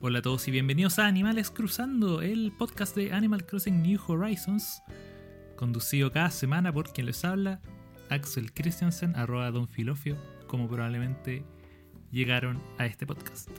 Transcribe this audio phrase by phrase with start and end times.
[0.00, 4.80] Hola a todos y bienvenidos a Animales Cruzando, el podcast de Animal Crossing New Horizons,
[5.56, 7.60] conducido cada semana por quien les habla,
[8.08, 11.42] Axel Christiansen, arroba Don Filofio, como probablemente
[12.12, 13.50] llegaron a este podcast.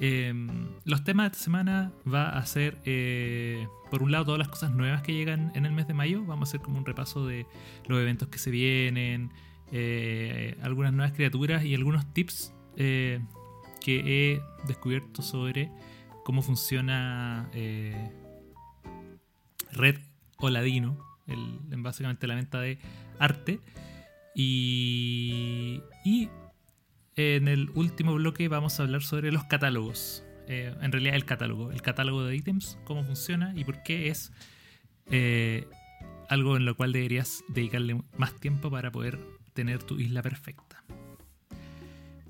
[0.00, 0.48] Em,
[0.84, 4.72] los temas de esta semana va a ser, eh, por un lado, todas las cosas
[4.72, 6.24] nuevas que llegan en el mes de mayo.
[6.24, 7.46] Vamos a hacer como un repaso de
[7.86, 9.30] los eventos que se vienen,
[9.70, 13.20] eh, algunas nuevas criaturas y algunos tips eh,
[13.80, 14.02] que
[14.34, 15.70] he descubierto sobre
[16.24, 17.48] cómo funciona
[19.72, 19.98] Red
[20.38, 22.78] Oladino, el, básicamente la venta de
[23.18, 23.60] arte.
[24.34, 26.28] Y, y
[27.16, 30.24] en el último bloque vamos a hablar sobre los catálogos.
[30.46, 34.32] Eh, en realidad el catálogo, el catálogo de ítems, cómo funciona y por qué es
[35.10, 35.66] eh,
[36.28, 39.18] algo en lo cual deberías dedicarle más tiempo para poder
[39.52, 40.67] tener tu isla perfecta.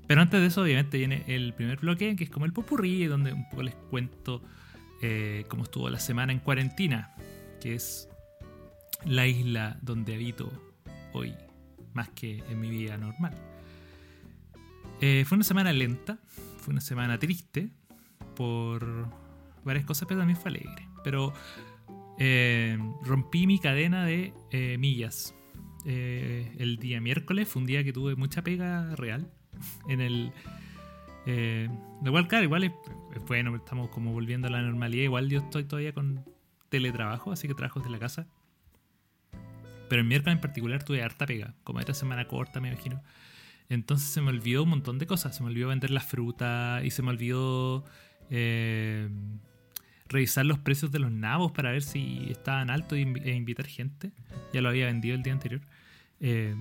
[0.09, 3.31] Pero antes de eso, obviamente, viene el primer bloque, que es como el popurrí, donde
[3.31, 4.41] un poco les cuento
[5.03, 7.13] eh, cómo estuvo la semana en cuarentena,
[7.61, 8.09] que es
[9.05, 10.51] la isla donde habito
[11.13, 11.35] hoy,
[11.93, 13.35] más que en mi vida normal.
[14.99, 16.17] Eh, fue una semana lenta,
[16.57, 17.69] fue una semana triste
[18.35, 19.13] por
[19.63, 20.89] varias cosas, pero también fue alegre.
[21.03, 21.35] Pero
[22.17, 24.33] eh, rompí mi cadena de
[24.79, 25.35] millas.
[25.85, 29.31] el día miércoles fue un día que tuve mucha pega real.
[29.87, 30.31] En el.
[32.05, 32.71] igual, claro, igual es,
[33.27, 35.03] bueno, estamos como volviendo a la normalidad.
[35.03, 36.23] Igual yo estoy todavía con
[36.69, 38.27] teletrabajo, así que trabajo desde la casa.
[39.89, 41.55] Pero el miércoles en particular tuve harta pega.
[41.63, 43.01] Como esta semana corta, me imagino.
[43.69, 45.35] Entonces se me olvidó un montón de cosas.
[45.35, 47.83] Se me olvidó vender la fruta y se me olvidó
[48.29, 49.09] eh,
[50.07, 54.11] revisar los precios de los nabos para ver si estaban altos e, e invitar gente.
[54.53, 55.61] Ya lo había vendido el día anterior.
[56.19, 56.55] Eh,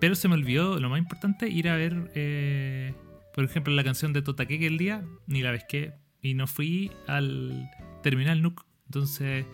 [0.00, 2.94] pero se me olvidó, lo más importante, ir a ver, eh,
[3.34, 6.90] por ejemplo, la canción de Totaque el día, ni la vez que y no fui
[7.06, 7.70] al
[8.02, 8.66] terminal Nook.
[8.86, 9.46] Entonces,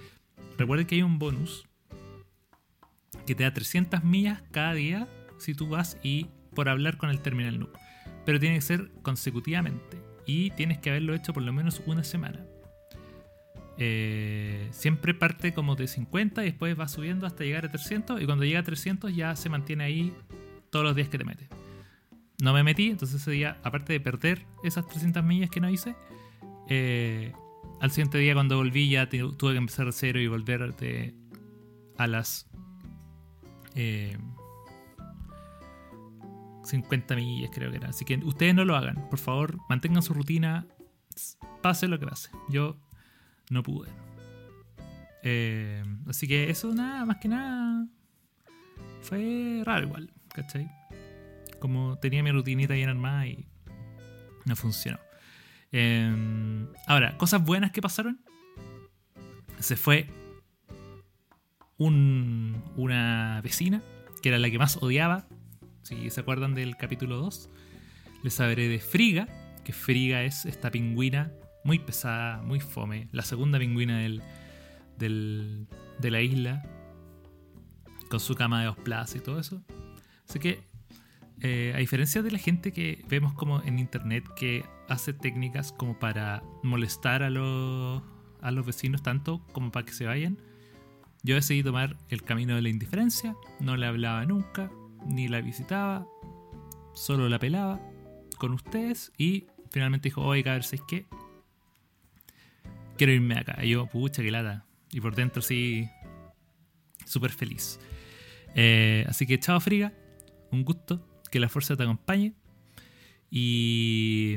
[0.59, 1.69] recuerden que hay un bonus
[3.27, 5.09] que te da 300 millas cada día
[5.39, 7.79] si tú vas y por hablar con el terminal Nook.
[8.25, 10.01] Pero tiene que ser consecutivamente.
[10.25, 12.47] Y tienes que haberlo hecho por lo menos una semana.
[13.79, 18.23] Eh, siempre parte como de 50 y después va subiendo hasta llegar a 300.
[18.23, 20.15] Y cuando llega a 300 ya se mantiene ahí
[20.73, 21.49] todos los días que te metes.
[22.41, 25.95] No me metí, entonces ese día, aparte de perder esas 300 millas que no hice,
[26.69, 27.33] eh,
[27.81, 30.75] al siguiente día cuando volví ya tuve que empezar de cero y volver
[31.99, 32.51] a las...
[33.75, 34.17] Eh,
[36.65, 37.89] 50 millas creo que era.
[37.89, 39.09] Así que ustedes no lo hagan.
[39.11, 40.67] Por favor, mantengan su rutina.
[41.61, 42.31] Pase lo que pase.
[42.49, 42.77] Yo
[43.51, 43.91] no pude.
[45.23, 47.87] Eh, así que eso nada, más que nada.
[49.03, 50.71] Fue raro igual, ¿cachai?
[51.59, 53.47] Como tenía mi rutinita bien armada y
[54.45, 54.99] no funcionó.
[55.71, 58.21] Eh, ahora, cosas buenas que pasaron.
[59.59, 60.09] Se fue
[61.79, 63.83] un, una vecina,
[64.23, 65.27] que era la que más odiaba
[65.83, 67.51] si se acuerdan del capítulo 2,
[68.23, 69.29] les hablaré de Friga,
[69.65, 71.33] que Friga es esta pingüina
[71.65, 75.67] muy pesada, muy fome, la segunda pingüina del,
[75.99, 76.63] de la isla,
[78.09, 79.63] con su cama de osplaza y todo eso.
[80.33, 80.63] Así que,
[81.43, 85.99] eh, a diferencia de la gente que vemos como en internet que hace técnicas como
[85.99, 88.03] para molestar a los,
[88.41, 90.39] a los vecinos tanto como para que se vayan,
[91.23, 94.71] yo decidí tomar el camino de la indiferencia, no le hablaba nunca,
[95.07, 96.07] ni la visitaba,
[96.95, 97.79] solo la pelaba
[98.39, 101.05] con ustedes y finalmente dijo, oye, a ver, ¿sabes qué?
[102.97, 103.63] Quiero irme acá.
[103.63, 104.65] Y yo, pucha, que lata.
[104.93, 105.91] Y por dentro sí,
[107.05, 107.79] súper feliz.
[108.55, 109.93] Eh, así que chao Friga,
[110.53, 112.35] un gusto, que la fuerza te acompañe.
[113.31, 114.37] Y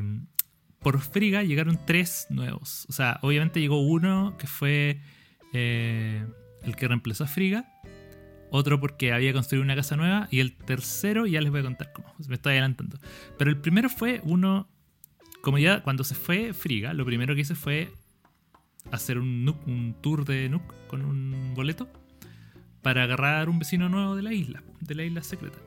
[0.79, 2.85] por Friga llegaron tres nuevos.
[2.89, 5.01] O sea, obviamente llegó uno que fue
[5.53, 6.25] eh,
[6.63, 7.71] el que reemplazó a Friga
[8.57, 11.91] otro porque había construido una casa nueva y el tercero ya les voy a contar
[11.93, 12.97] cómo, me estoy adelantando.
[13.37, 14.69] Pero el primero fue uno,
[15.41, 17.91] como ya cuando se fue Friga, lo primero que hice fue
[18.91, 21.89] hacer un, un tour de Nook con un boleto
[22.81, 25.57] para agarrar un vecino nuevo de la isla, de la isla secreta.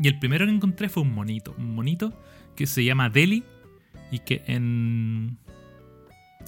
[0.00, 2.12] Y el primero que encontré fue un monito, un monito
[2.56, 3.44] que se llama Deli
[4.10, 5.38] y que en,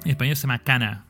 [0.05, 1.07] español se llama Cana.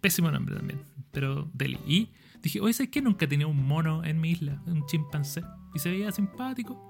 [0.00, 0.80] Pésimo nombre también,
[1.12, 1.78] pero Deli.
[1.86, 2.10] Y
[2.46, 3.02] Dije, oye, ¿sabes qué?
[3.02, 5.42] Nunca tenía un mono en mi isla, un chimpancé.
[5.74, 6.80] Y se veía simpático.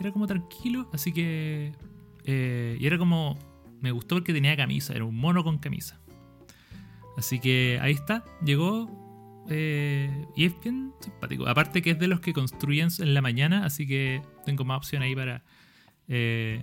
[0.00, 1.72] Era como tranquilo, así que...
[2.24, 3.38] Eh, y era como...
[3.82, 6.00] Me gustó porque tenía camisa, era un mono con camisa.
[7.18, 9.07] Así que ahí está, llegó
[9.48, 11.46] eh, y es bien simpático.
[11.48, 15.02] Aparte que es de los que construyen en la mañana, así que tengo más opción
[15.02, 15.42] ahí para,
[16.08, 16.62] eh,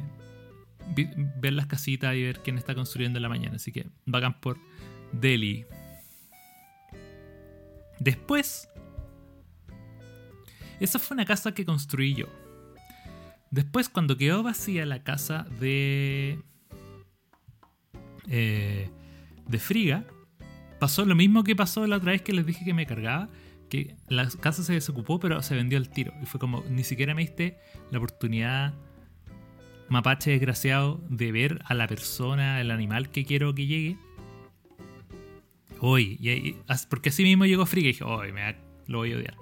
[0.94, 3.56] ver las casitas y ver quién está construyendo en la mañana.
[3.56, 4.58] Así que vagan por
[5.12, 5.66] Delhi.
[8.00, 8.70] Después,
[10.80, 12.28] esa fue una casa que construí yo.
[13.52, 16.40] Después, cuando quedó vacía la casa de.
[18.28, 18.90] Eh,
[19.48, 20.04] de Friga,
[20.80, 23.30] pasó lo mismo que pasó la otra vez que les dije que me cargaba.
[23.70, 26.14] Que la casa se desocupó, pero se vendió al tiro.
[26.22, 27.58] Y fue como, ni siquiera me diste
[27.92, 28.76] la oportunidad,
[29.90, 33.98] mapache desgraciado, de ver a la persona, el animal que quiero que llegue.
[35.80, 36.58] Hoy,
[36.90, 38.56] porque así mismo llegó Friga y dije, hoy me
[38.88, 39.38] lo voy a odiar.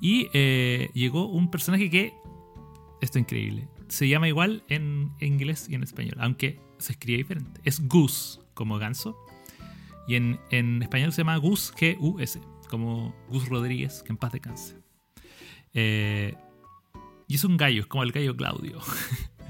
[0.00, 2.12] Y eh, llegó un personaje que
[3.00, 3.68] esto es increíble.
[3.88, 7.60] Se llama igual en inglés y en español, aunque se escribe diferente.
[7.64, 9.16] Es Goose, como ganso.
[10.08, 14.76] Y en, español se llama Gus, G-U-S, como Gus Rodríguez, que en paz descanse.
[15.74, 16.34] Eh,
[17.28, 18.80] y es un gallo, es como el gallo Claudio.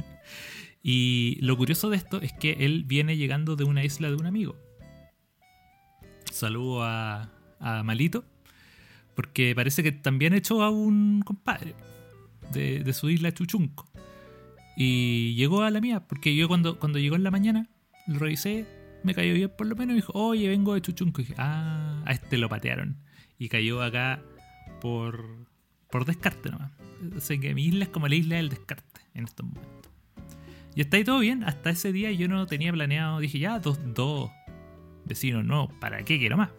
[0.82, 4.26] y lo curioso de esto es que él viene llegando de una isla de un
[4.26, 4.56] amigo.
[6.32, 7.30] Saludo a,
[7.60, 8.24] a Malito,
[9.14, 11.74] porque parece que también echó a un compadre
[12.52, 13.88] de, su isla Chuchunco.
[14.76, 17.68] Y llegó a la mía, porque yo cuando, cuando llegó en la mañana,
[18.06, 18.66] lo revisé,
[19.06, 21.22] me cayó bien por lo menos, y dijo, oye, vengo de Chuchunco.
[21.22, 22.98] Y dije, ah, a este lo patearon.
[23.38, 24.20] Y cayó acá
[24.80, 25.46] por,
[25.90, 26.72] por descarte nomás.
[27.16, 29.92] O que mi isla es como la isla del descarte en estos momentos.
[30.74, 33.78] Y está ahí todo bien, hasta ese día yo no tenía planeado, dije, ya, dos,
[33.94, 34.30] dos
[35.04, 36.50] vecinos, no, ¿para qué quiero más?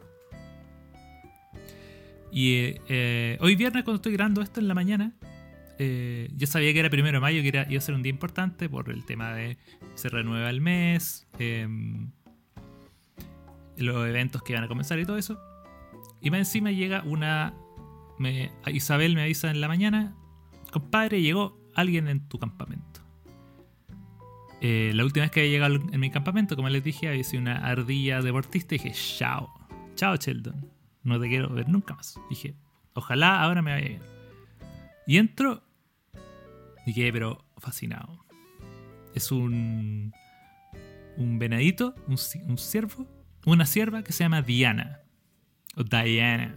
[2.32, 5.14] Y eh, eh, hoy viernes cuando estoy grabando esto en la mañana,
[5.80, 8.10] eh, yo sabía que era primero de mayo, que era, iba a ser un día
[8.10, 9.58] importante por el tema de
[9.94, 12.12] se renueva el mes, em,
[13.78, 15.40] los eventos que van a comenzar y todo eso.
[16.22, 17.54] Y más encima llega una.
[18.68, 20.16] Isabel me avisa en la mañana:
[20.72, 23.02] Compadre, llegó alguien en tu campamento.
[24.62, 27.42] Eh, la última vez que había llegado en mi campamento, como les dije, había sido
[27.42, 28.76] una ardilla deportista.
[28.76, 29.54] Y dije: Chao,
[29.96, 30.72] chao, Sheldon.
[31.04, 32.20] No te quiero ver nunca más.
[32.30, 32.56] Dije:
[32.94, 34.02] Ojalá ahora me vaya bien.
[35.06, 35.64] Y entro
[36.86, 38.26] y quedé pero fascinado.
[39.14, 40.14] Es un,
[41.18, 43.08] un venadito, un, un ciervo,
[43.52, 45.00] una sierva que se llama Diana.
[45.76, 46.56] O Diana.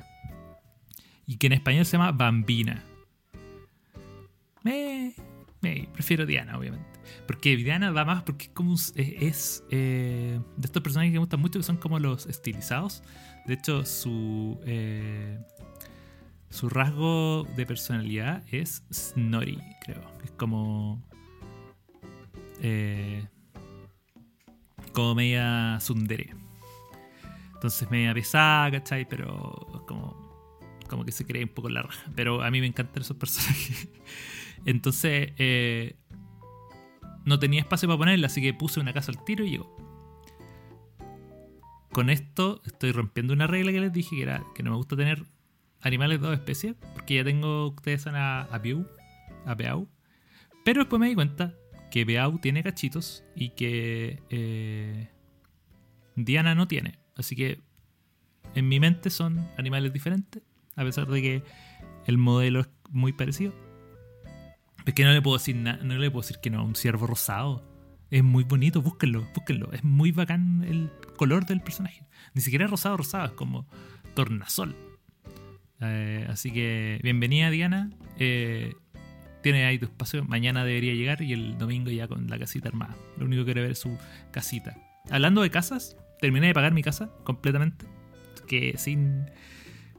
[1.27, 2.83] Y que en español se llama Bambina.
[4.63, 5.15] Me,
[5.61, 6.87] me prefiero Diana, obviamente.
[7.27, 11.41] Porque Diana va más porque es como es, eh, de estos personajes que me gustan
[11.41, 13.03] mucho que son como los estilizados.
[13.47, 15.39] De hecho, su eh,
[16.51, 20.03] su rasgo de personalidad es Snorri, creo.
[20.25, 21.01] Es como.
[22.61, 23.25] Eh,
[24.93, 26.40] como media sundere.
[27.61, 29.07] Entonces media pesada, ¿cachai?
[29.07, 30.17] Pero como,
[30.89, 32.11] como que se cree un poco en la raja.
[32.17, 33.87] Pero a mí me encantan esos personajes.
[34.65, 35.97] Entonces eh,
[37.27, 39.77] no tenía espacio para ponerla, así que puse una casa al tiro y llegó.
[41.93, 44.97] Con esto estoy rompiendo una regla que les dije que era que no me gusta
[44.97, 45.23] tener
[45.83, 48.63] animales de dos especies, porque ya tengo, ustedes son a, a
[49.45, 49.87] a Beau.
[50.65, 51.55] Pero después me di cuenta
[51.91, 55.11] que Beau tiene cachitos y que eh,
[56.17, 57.00] Diana no tiene.
[57.21, 57.61] Así que
[58.55, 60.43] en mi mente son animales diferentes,
[60.77, 61.43] a pesar de que
[62.07, 63.55] el modelo es muy parecido.
[64.87, 67.65] Es que no le puedo decir no le puedo decir que no, un ciervo rosado.
[68.11, 69.73] Es muy bonito, búsquenlo, búsquenlo.
[69.73, 72.05] Es muy bacán el color del personaje.
[72.35, 73.67] Ni siquiera es rosado, rosado, es como
[74.15, 74.75] tornasol.
[75.81, 77.91] Eh, así que bienvenida Diana.
[78.19, 78.75] Eh,
[79.43, 80.25] tiene ahí tu espacio.
[80.25, 82.97] Mañana debería llegar y el domingo ya con la casita armada.
[83.17, 83.97] Lo único que quiere ver es su
[84.33, 84.77] casita.
[85.11, 87.87] Hablando de casas, terminé de pagar mi casa completamente.
[88.47, 89.31] Que sin.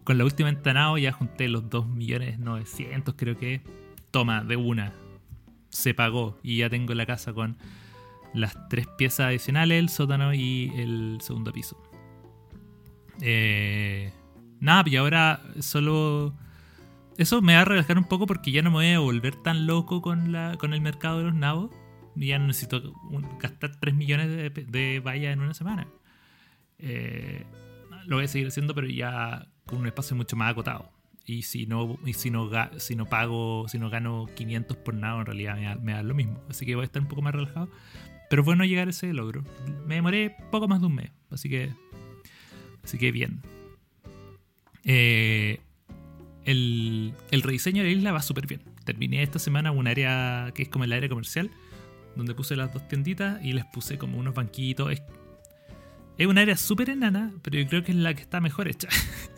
[0.03, 3.61] Con la última entanado ya junté los 2.900.000 creo que.
[4.11, 4.93] Toma, de una.
[5.69, 7.57] Se pagó y ya tengo la casa con
[8.33, 11.81] las tres piezas adicionales, el sótano y el segundo piso.
[13.21, 14.11] Eh,
[14.61, 16.33] Nada, y ahora solo.
[17.17, 19.65] Eso me va a relajar un poco porque ya no me voy a volver tan
[19.67, 21.71] loco con, la, con el mercado de los nabos.
[22.15, 22.93] Ya no necesito
[23.39, 25.87] gastar 3 millones de, de vallas en una semana.
[26.81, 27.43] Eh,
[28.05, 30.91] lo voy a seguir haciendo, pero ya con un espacio mucho más acotado.
[31.25, 35.19] Y si no, y si no, si no pago, si no gano 500 por nada,
[35.19, 36.41] en realidad me da, lo mismo.
[36.49, 37.69] Así que voy a estar un poco más relajado.
[38.29, 39.43] Pero bueno llegar a ese logro.
[39.85, 41.11] Me demoré poco más de un mes.
[41.29, 41.73] Así que,
[42.83, 43.41] así que bien.
[44.83, 45.59] Eh,
[46.45, 48.61] el, rediseño de la isla va súper bien.
[48.83, 51.51] Terminé esta semana un área que es como el área comercial,
[52.15, 54.91] donde puse las dos tienditas y les puse como unos banquitos.
[56.21, 58.89] Es un área súper enana, pero yo creo que es la que está mejor hecha.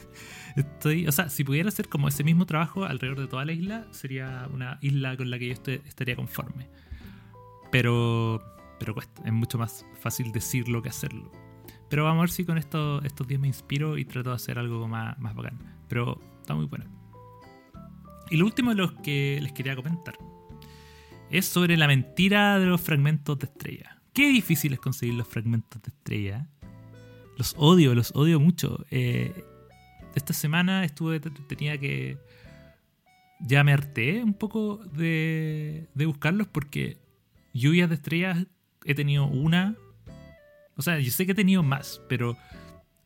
[0.55, 3.87] Estoy, o sea, si pudiera hacer como ese mismo trabajo alrededor de toda la isla,
[3.91, 6.69] sería una isla con la que yo estaría conforme.
[7.71, 9.21] Pero pero cuesta.
[9.25, 11.31] Es mucho más fácil decirlo que hacerlo.
[11.89, 14.59] Pero vamos a ver si con esto, estos días me inspiro y trato de hacer
[14.59, 15.57] algo más, más bacán.
[15.87, 16.85] Pero está muy bueno.
[18.29, 20.17] Y lo último de los que les quería comentar
[21.29, 24.01] es sobre la mentira de los fragmentos de estrella.
[24.11, 26.49] Qué difícil es conseguir los fragmentos de estrella.
[27.37, 28.85] Los odio, los odio mucho.
[28.91, 29.43] Eh,
[30.15, 32.17] esta semana estuve, tenía que...
[33.39, 36.97] Ya me harté un poco de, de buscarlos porque
[37.53, 38.45] lluvias de estrellas
[38.85, 39.75] he tenido una.
[40.75, 42.37] O sea, yo sé que he tenido más, pero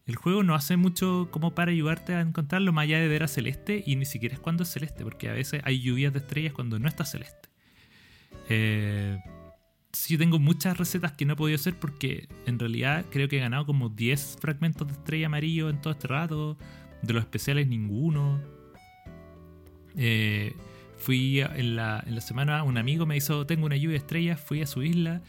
[0.05, 3.27] el juego no hace mucho como para ayudarte a encontrarlo más allá de ver a
[3.27, 6.53] celeste y ni siquiera es cuando es celeste, porque a veces hay lluvias de estrellas
[6.53, 7.49] cuando no está celeste.
[8.49, 9.19] Eh,
[9.97, 13.39] sí tengo muchas recetas que no he podido hacer porque en realidad creo que he
[13.39, 16.57] ganado como 10 fragmentos de estrella amarillo en todo este rato.
[17.01, 18.39] De los especiales ninguno.
[19.95, 20.55] Eh,
[20.97, 24.39] fui en la, en la, semana, un amigo me hizo, tengo una lluvia de estrellas,
[24.39, 25.21] fui a su isla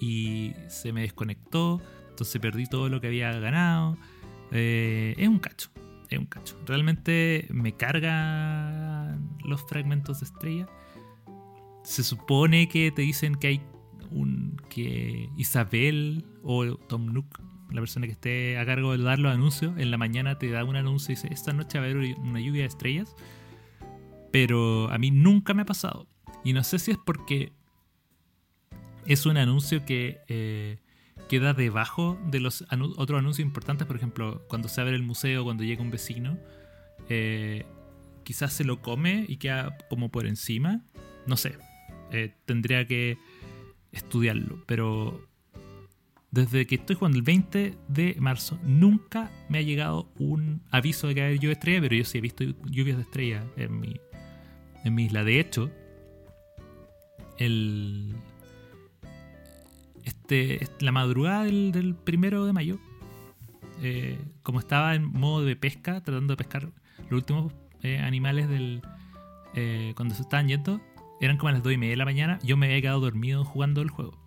[0.00, 3.96] y, se me desconectó, entonces perdí todo lo que había ganado.
[4.50, 5.70] Eh, es un cacho,
[6.08, 6.56] es un cacho.
[6.66, 10.66] Realmente me cargan los fragmentos de estrella.
[11.92, 13.60] Se supone que te dicen que hay
[14.10, 17.38] un que Isabel o Tom Nook,
[17.70, 20.64] la persona que esté a cargo de dar los anuncios, en la mañana te da
[20.64, 23.14] un anuncio y dice, esta noche va a haber una lluvia de estrellas.
[24.30, 26.08] Pero a mí nunca me ha pasado.
[26.42, 27.52] Y no sé si es porque
[29.04, 30.78] es un anuncio que eh,
[31.28, 32.64] queda debajo de los
[32.96, 33.86] otros anuncios importantes.
[33.86, 36.38] Por ejemplo, cuando se abre el museo, cuando llega un vecino,
[37.10, 37.66] eh,
[38.24, 40.80] quizás se lo come y queda como por encima.
[41.26, 41.58] No sé.
[42.12, 43.16] Eh, tendría que
[43.90, 44.62] estudiarlo.
[44.66, 45.26] Pero
[46.30, 51.14] desde que estoy jugando el 20 de marzo, nunca me ha llegado un aviso de
[51.14, 53.98] que hay lluvia de estrella, pero yo sí he visto lluvias de estrella en mi,
[54.84, 55.24] en mi isla.
[55.24, 55.70] De hecho,
[57.38, 58.14] el,
[60.04, 62.78] este, la madrugada del, primero de mayo,
[63.82, 66.68] eh, como estaba en modo de pesca, tratando de pescar
[67.08, 68.82] los últimos eh, animales del
[69.96, 70.80] cuando se estaban yendo,
[71.26, 72.38] eran como a las 2 y media de la mañana.
[72.42, 74.18] Yo me había quedado dormido jugando el juego.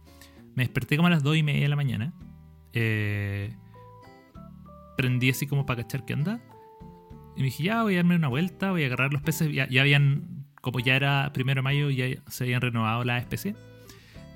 [0.55, 2.13] Me desperté como a las 2 y media de la mañana.
[4.97, 6.41] prendí así como para cachar qué onda.
[7.35, 9.51] Y me dije, ya voy a darme una vuelta, voy a agarrar los peces.
[9.51, 13.55] Ya, ya habían, como ya era primero de mayo, ya se habían renovado las especies.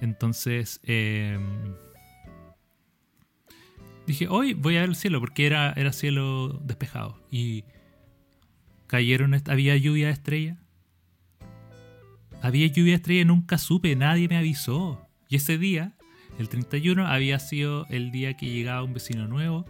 [0.01, 1.75] Entonces em,
[4.05, 7.21] dije, hoy voy a ver el cielo porque era, era cielo despejado.
[7.31, 7.63] Y
[8.87, 10.57] cayeron, había lluvia de estrella.
[12.41, 15.05] Había lluvia estrella y nunca supe, nadie me avisó.
[15.27, 15.93] Y ese día,
[16.37, 19.65] el 31, había sido el día que llegaba un vecino nuevo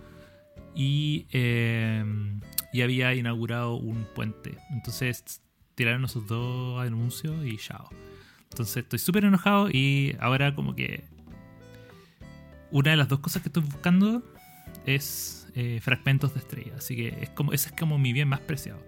[0.76, 4.58] y, em, y había inaugurado un puente.
[4.72, 5.42] Entonces
[5.76, 7.90] tiraron esos dos anuncios y chao.
[8.52, 11.04] Entonces estoy súper enojado y ahora como que
[12.72, 14.24] una de las dos cosas que estoy buscando
[14.86, 16.74] es eh, fragmentos de estrella.
[16.78, 18.80] Así que es como, ese es como mi bien más preciado.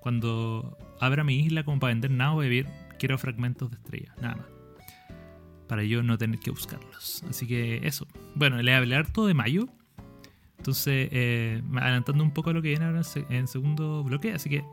[0.00, 2.66] Cuando abra mi isla como para vender nada, voy a ver,
[3.02, 4.46] quiero fragmentos de estrella, nada más.
[5.66, 7.24] Para yo no tener que buscarlos.
[7.28, 8.06] Así que eso.
[8.36, 9.66] Bueno, le a hablar todo de mayo.
[10.58, 14.32] Entonces, eh, adelantando un poco lo que viene ahora en el segundo bloque.
[14.32, 14.64] Así que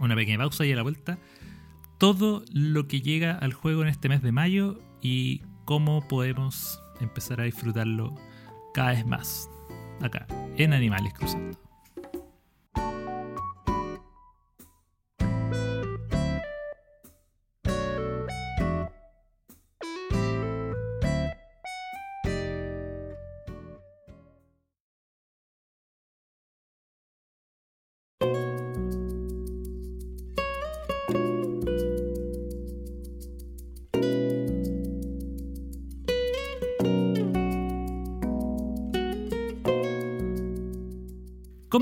[0.00, 1.18] una pequeña pausa y a la vuelta
[1.98, 7.42] todo lo que llega al juego en este mes de mayo y cómo podemos empezar
[7.42, 8.14] a disfrutarlo
[8.72, 9.50] cada vez más
[10.00, 10.26] acá
[10.56, 11.61] en Animales Cruzando.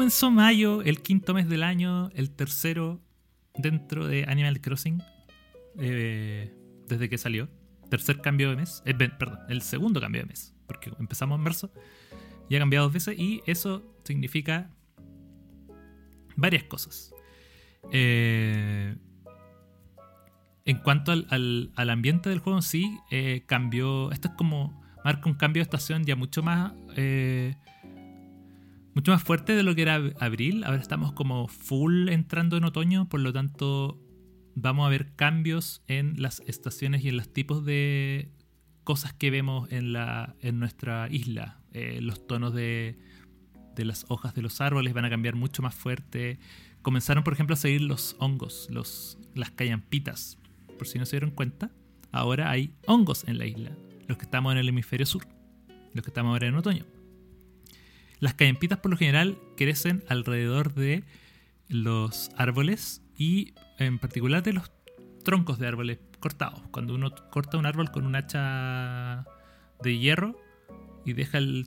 [0.00, 3.02] Comenzó mayo, el quinto mes del año, el tercero
[3.58, 5.02] dentro de Animal Crossing,
[5.76, 6.54] eh,
[6.88, 7.50] desde que salió.
[7.90, 11.70] Tercer cambio de mes, eh, perdón, el segundo cambio de mes, porque empezamos en marzo
[12.48, 14.70] y ha cambiado dos veces y eso significa
[16.34, 17.12] varias cosas.
[17.92, 18.96] Eh,
[20.64, 22.98] en cuanto al, ambiente del juego sí,
[23.44, 24.10] cambió.
[24.12, 24.80] Esto es como.
[25.04, 26.72] Marca un cambio de estación ya mucho más
[29.00, 30.62] mucho más fuerte de lo que era abril.
[30.62, 33.98] Ahora estamos como full entrando en otoño, por lo tanto
[34.54, 38.30] vamos a ver cambios en las estaciones y en los tipos de
[38.84, 41.62] cosas que vemos en, la, en nuestra isla.
[41.72, 42.98] Eh, los tonos de,
[43.74, 46.38] de las hojas de los árboles van a cambiar mucho más fuerte.
[46.82, 50.36] Comenzaron, por ejemplo, a seguir los hongos, los, las callampitas.
[50.76, 51.70] Por si no se dieron cuenta,
[52.12, 53.74] ahora hay hongos en la isla.
[54.08, 55.26] los que estamos en el hemisferio sur,
[55.94, 56.99] los que estamos ahora en otoño.
[58.20, 61.04] Las callampitas por lo general crecen alrededor de
[61.68, 64.70] los árboles y en particular de los
[65.24, 66.60] troncos de árboles cortados.
[66.70, 69.24] Cuando uno corta un árbol con un hacha
[69.82, 70.38] de hierro
[71.06, 71.66] y deja el,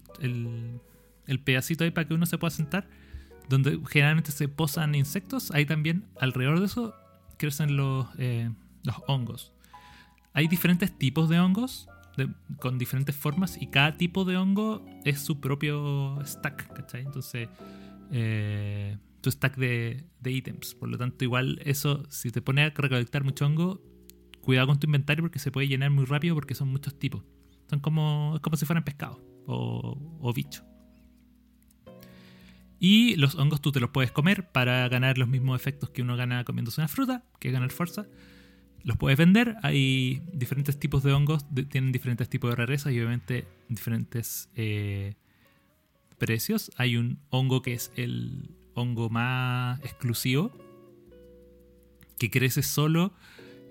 [1.44, 2.88] pedacito ahí para que uno se pueda sentar,
[3.50, 6.94] donde generalmente se posan insectos, ahí también alrededor de eso
[7.38, 8.52] crecen los, eh,
[8.84, 9.54] los hongos.
[10.34, 11.88] Hay diferentes tipos de hongos
[12.60, 17.02] con diferentes formas y cada tipo de hongo es su propio stack, ¿cachai?
[17.02, 17.50] Entonces,
[18.12, 20.76] eh, tu stack de, de ítems.
[20.76, 23.82] Por lo tanto, igual eso, si te pones a recolectar mucho hongo,
[24.42, 27.24] cuidado con tu inventario porque se puede llenar muy rápido porque son muchos tipos.
[27.70, 30.34] Son como, es como si fueran pescados o, o.
[32.80, 36.18] Y los hongos tú te los puedes comer para ganar los mismos efectos que uno
[36.18, 38.08] gana comiéndose una fruta, que es ganar fuerza.
[38.84, 43.46] Los puedes vender, hay diferentes tipos de hongos, tienen diferentes tipos de rarezas y obviamente
[43.70, 45.16] diferentes eh,
[46.18, 46.72] precios.
[46.76, 50.52] Hay un hongo que es el hongo más exclusivo,
[52.20, 53.14] que crece solo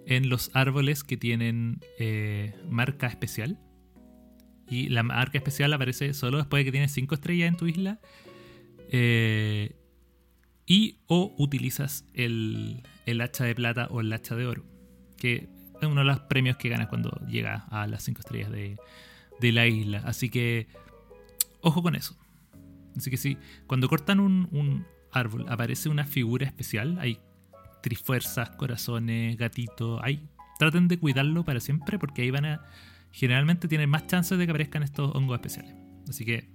[0.07, 3.59] en los árboles que tienen eh, marca especial.
[4.69, 8.01] Y la marca especial aparece solo después de que tienes 5 estrellas en tu isla.
[8.89, 9.77] Eh,
[10.65, 14.72] y o utilizas el, el, hacha de plata o el hacha de oro.
[15.23, 15.49] Que
[15.81, 18.77] es uno de los premios que ganas cuando llega a las 5 estrellas de,
[19.41, 20.03] de, la isla.
[20.05, 20.67] Así que
[21.61, 22.19] ojo con eso.
[22.97, 23.39] Así que sí,
[23.69, 26.99] cuando cortan un, un árbol aparece una figura especial.
[27.01, 27.21] Hay
[27.83, 30.01] trifuerzas, corazones, gatitos.
[30.03, 32.67] Ahí traten de cuidarlo para siempre porque ahí van a.
[33.13, 35.75] Generalmente tienen más chances de que aparezcan estos hongos especiales.
[36.09, 36.49] Así que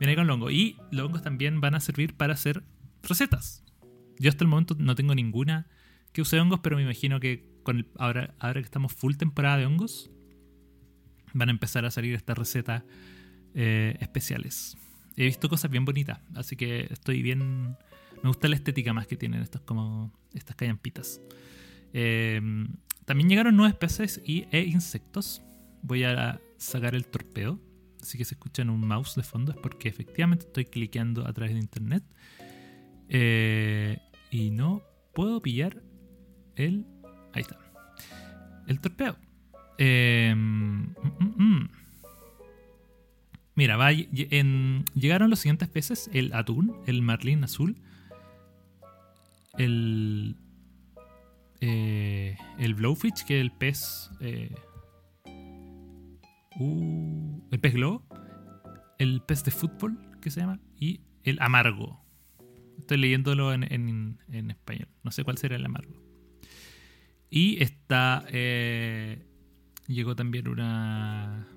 [0.00, 0.52] viene con los hongos.
[0.52, 2.64] Y los hongos también van a servir para hacer
[3.02, 3.62] recetas.
[4.18, 5.68] Yo hasta el momento no tengo ninguna
[6.12, 7.53] que use hongos, pero me imagino que
[7.98, 10.10] ahora, que estamos full temporada de hongos,
[11.32, 12.84] van a empezar a salir estas recetas
[13.54, 14.76] eh, especiales.
[15.16, 17.76] He visto cosas bien bonitas, así que estoy bien
[18.24, 21.20] me gusta la estética más que tienen estos como estas callampitas.
[21.92, 22.68] Em,
[23.04, 25.42] también llegaron nuevos peces y, e insectos.
[25.82, 27.60] Voy a sacar el torpeo.
[28.00, 31.52] Así que se escuchan un mouse de fondo es porque efectivamente estoy cliqueando a través
[31.52, 32.02] de internet.
[33.10, 33.98] Eh,
[34.30, 35.82] y no puedo pillar
[36.56, 36.86] el...
[37.34, 37.58] Ahí está.
[38.66, 39.16] El torpeo.
[39.76, 41.70] Em, mm, mm, mm.
[43.56, 46.10] Mira, llegaron los siguientes peces.
[46.12, 47.76] El atún, el marlín azul,
[49.58, 50.36] el,
[51.60, 54.10] eh, el blowfish, que es el pez.
[54.20, 54.54] Eh,
[56.56, 58.04] uh, el pez globo.
[58.98, 60.60] El pez de fútbol, que se llama.
[60.78, 62.00] Y el amargo.
[62.78, 64.88] Estoy leyéndolo en, en, español.
[65.02, 66.03] No sé cuál será el amargo.
[67.36, 68.24] Y está.
[68.28, 69.18] Eh,
[69.88, 71.48] llegó también una.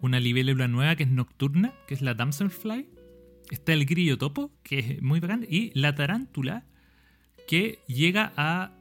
[0.00, 2.88] Una libélula nueva que es nocturna, que es la Damselfly
[3.50, 6.64] está el grillo topo, que es muy bacán, y la tarántula,
[7.46, 8.72] que llega a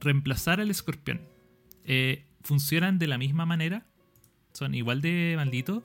[0.00, 1.20] reemplazar al escorpión.
[1.84, 3.86] Eh, funcionan de la misma manera,
[4.54, 5.82] son igual de malditos,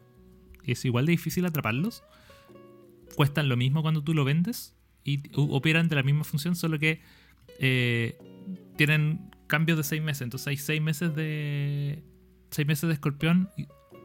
[0.64, 2.02] es igual de difícil atraparlos,
[3.16, 7.02] cuestan lo mismo cuando tú lo vendes y operan de la misma función, solo que
[7.60, 8.18] eh,
[8.78, 10.22] tienen cambios de seis meses.
[10.22, 12.04] Entonces hay seis meses de.
[12.52, 13.50] seis meses de escorpión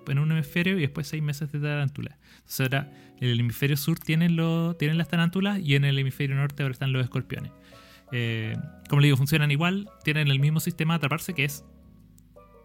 [0.07, 2.19] en un hemisferio y después seis meses de tarántula.
[2.37, 6.37] Entonces ahora en el hemisferio sur tienen, lo, tienen las tarántulas y en el hemisferio
[6.37, 7.53] norte ahora están los escorpiones.
[8.13, 8.57] Eh,
[8.89, 11.65] como le digo, funcionan igual, tienen el mismo sistema de atraparse que es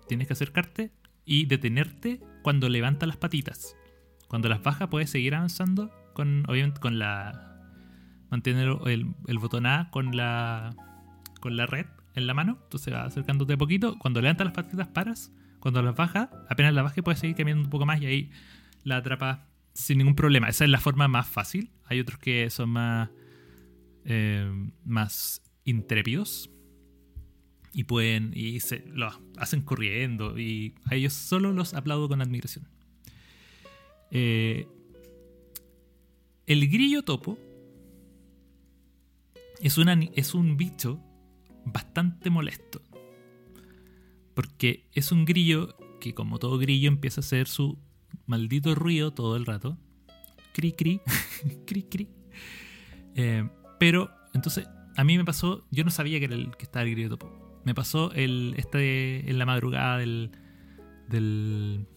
[0.07, 0.91] tienes que acercarte
[1.23, 3.75] y detenerte cuando levanta las patitas.
[4.27, 7.54] Cuando las baja puedes seguir avanzando con obviamente con la
[8.29, 10.75] mantener el, el botón A con la
[11.39, 11.85] con la red
[12.15, 15.31] en la mano, entonces va acercándote a poquito, cuando levanta las patitas paras
[15.65, 18.31] cuando las baja, apenas la baje puedes seguir caminando un poco más y ahí
[18.83, 20.47] la atrapa sin ningún problema.
[20.47, 21.71] Esa es la forma más fácil.
[21.85, 23.09] Hay otros que son más,
[24.03, 24.47] eh,
[24.83, 26.51] más intrépidos
[27.73, 32.67] y pueden y se lo hacen corriendo y a ellos solo los aplaudo con admiración.
[34.11, 34.67] Eh,
[36.45, 37.39] el grillo topo
[39.61, 39.77] es,
[40.15, 40.99] es un bicho
[41.65, 42.81] bastante molesto.
[44.33, 47.77] Porque es un grillo que, como todo grillo, empieza a hacer su
[48.25, 49.77] maldito ruido todo el rato.
[50.53, 51.01] Cri, cri,
[51.65, 52.09] cri, cri.
[53.15, 53.47] Eh,
[53.79, 56.91] pero, entonces, a mí me pasó, yo no sabía que era el que estaba el
[56.91, 57.61] grillo topo.
[57.63, 60.31] Me pasó el, este, en la madrugada del,
[61.07, 61.87] del,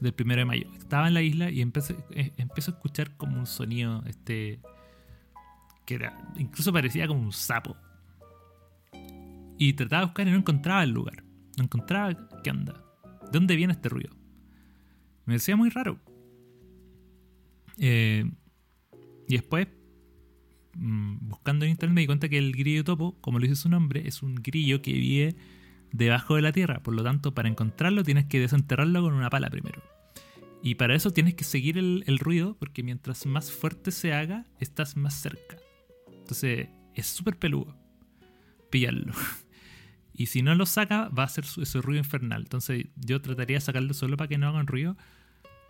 [0.00, 0.66] del primero de mayo.
[0.78, 4.60] Estaba en la isla y empecé, eh, a escuchar como un sonido, este,
[5.88, 7.74] que era, incluso parecía como un sapo.
[9.56, 11.24] Y trataba de buscar y no encontraba el lugar.
[11.56, 12.74] no encontraba qué onda.
[13.22, 14.14] ¿De dónde viene este ruido?
[15.24, 15.98] Me decía muy raro.
[17.78, 18.30] Eh,
[19.28, 19.66] y después,
[20.74, 23.70] mm, buscando en internet, me di cuenta que el grillo topo, como lo dice su
[23.70, 25.36] nombre, es un grillo que vive
[25.90, 26.82] debajo de la tierra.
[26.82, 29.82] Por lo tanto, para encontrarlo tienes que desenterrarlo con una pala primero.
[30.62, 34.44] Y para eso tienes que seguir el, el ruido, porque mientras más fuerte se haga,
[34.60, 35.56] estás más cerca.
[36.28, 37.74] Entonces, es súper peludo
[38.70, 39.14] pillarlo.
[40.12, 42.42] Y si no lo saca, va a hacer ese ruido infernal.
[42.42, 44.96] Entonces yo trataría de sacarlo solo para que no hagan ruido.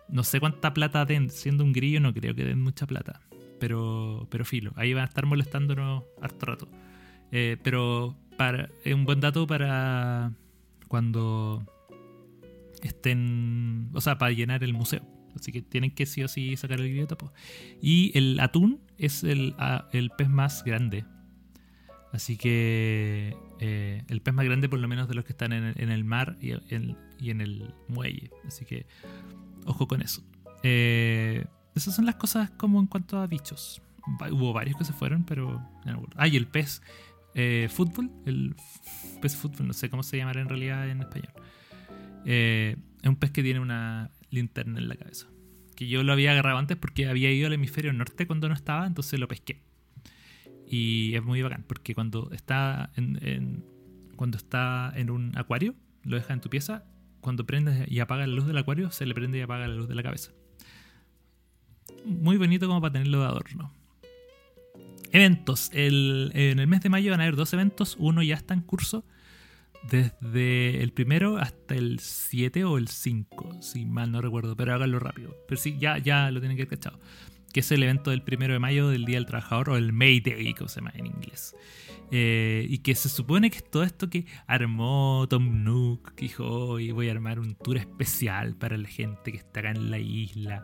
[0.07, 1.29] No sé cuánta plata den.
[1.29, 3.21] Siendo un grillo no creo que den mucha plata.
[3.59, 4.73] Pero, pero filo.
[4.75, 6.67] Ahí van a estar molestándonos harto rato.
[7.31, 10.31] Eh, pero para, es un buen dato para
[10.87, 11.63] cuando
[12.81, 13.91] estén...
[13.93, 15.03] O sea, para llenar el museo.
[15.35, 17.31] Así que tienen que sí o sí sacar el topo.
[17.81, 19.55] Y el atún es el,
[19.91, 21.05] el pez más grande
[22.11, 25.91] Así que eh, el pez más grande por lo menos de los que están en,
[25.91, 28.31] el mar y en, el muelle.
[28.47, 28.85] Así que
[29.65, 30.23] ojo con eso.
[30.63, 33.81] Eh, esas son las cosas como en cuanto a bichos.
[34.31, 35.61] Hubo varios que se fueron, pero...
[36.15, 36.81] Ah, y el pez
[37.35, 38.09] eh, fútbol.
[38.25, 38.55] El
[39.21, 41.33] pez fútbol, no sé cómo se llamará en realidad en español.
[42.25, 42.75] es
[43.07, 45.27] un pez que tiene una linterna en la cabeza.
[45.75, 48.85] Que yo lo había agarrado antes porque había ido al hemisferio norte cuando no estaba,
[48.85, 49.61] entonces lo pesqué.
[50.67, 53.63] Y es muy bacán, porque cuando está en,
[54.15, 56.83] cuando está en un acuario, lo deja en tu pieza,
[57.21, 59.87] cuando prendes y apaga la luz del acuario, se le prende y apaga la luz
[59.87, 60.31] de la cabeza.
[62.05, 63.73] Muy bonito como para tenerlo de adorno.
[65.11, 65.71] Eventos.
[65.73, 67.95] en el mes de mayo van a haber dos eventos.
[67.99, 69.05] Uno ya está en curso.
[69.83, 74.99] Desde el primero hasta el 7 o el 5, si mal no recuerdo, pero háganlo
[74.99, 75.35] rápido.
[75.47, 76.99] Pero sí, ya, ya lo tienen que haber cachado
[77.51, 80.19] que es el evento del primero de mayo del Día del Trabajador, o el May
[80.19, 81.55] Day, como se llama en inglés.
[82.11, 86.77] Eh, y que se supone que es todo esto que armó Tom Nook, que dijo,
[86.77, 90.63] voy a armar un tour especial para la gente que está acá en la isla,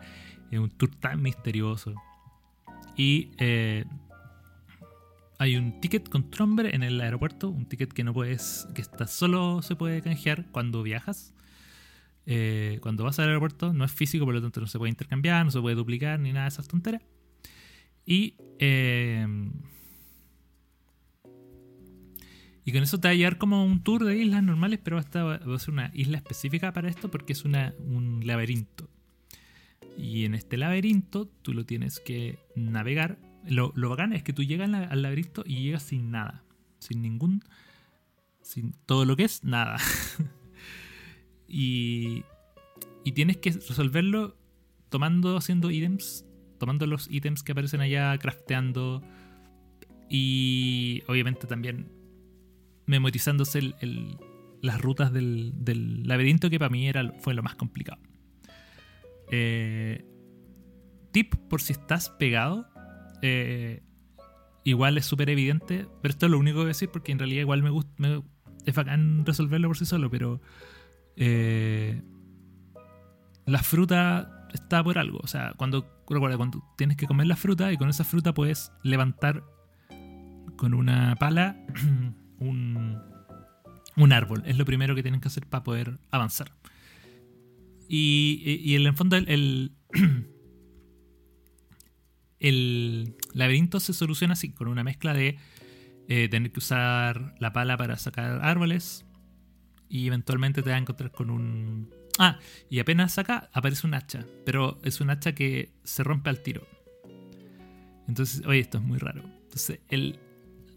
[0.52, 1.94] un tour tan misterioso.
[2.98, 3.86] Y eh,
[5.38, 9.08] hay un ticket con Tromber en el aeropuerto, un ticket que no puedes, que está
[9.08, 11.34] solo se puede canjear cuando viajas.
[12.28, 15.46] Eh, cuando vas al aeropuerto no es físico, por lo tanto no se puede intercambiar,
[15.46, 17.02] no se puede duplicar ni nada de esas tonteras.
[18.06, 19.28] Y, eh,
[22.64, 25.24] y con eso te va a llevar como un tour de islas normales, pero esta
[25.24, 28.90] va a ser una isla específica para esto porque es una, un laberinto.
[29.98, 33.18] Y en este laberinto tú lo tienes que navegar.
[33.48, 36.44] Lo, lo bacán es que tú llegas al laberinto y llegas sin nada.
[36.80, 37.44] Sin ningún.
[38.42, 39.78] Sin todo lo que es nada.
[41.48, 42.24] Y,
[43.04, 44.36] y tienes que resolverlo
[44.90, 46.26] tomando, haciendo ítems,
[46.58, 49.04] tomando los ítems que aparecen allá, crafteando
[50.10, 51.92] y obviamente también
[52.86, 53.74] memorizándose
[54.62, 58.02] las rutas del, laberinto que para mí era, fue lo más complicado.
[59.32, 60.06] Eh,
[61.12, 62.68] tip por si estás pegado.
[63.28, 63.82] Eh,
[64.64, 67.64] igual es súper evidente, pero esto es lo único que decir porque en realidad igual
[67.64, 67.92] me gusta,
[68.66, 70.42] es bacán resolverlo por sí solo, pero
[71.16, 72.04] eh,
[73.48, 75.20] la fruta está por algo.
[75.24, 78.72] O sea, cuando, recuerda, cuando tienes que comer la fruta y con esa fruta puedes
[78.84, 79.44] levantar
[80.56, 81.58] con una pala
[82.40, 83.02] un,
[83.98, 84.44] un árbol.
[84.46, 86.52] Es lo primero que tienen que hacer para poder avanzar.
[87.90, 89.72] Y, y, en el fondo el,
[92.40, 95.38] laberinto se soluciona así, con una mezcla de
[96.08, 99.06] eh, tener que usar la pala para sacar árboles,
[99.90, 101.94] y eventualmente te vas a encontrar con un...
[102.18, 106.42] Ah, y apenas acá aparece un hacha, pero es un hacha que se rompe al
[106.42, 106.68] tiro.
[108.08, 109.24] Entonces, oye, esto es muy raro.
[109.44, 110.20] Entonces, el,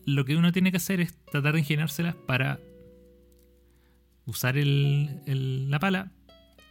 [0.04, 2.60] lo que uno tiene que hacer es tratar de ingeniárselas para
[4.24, 6.12] usar el, la pala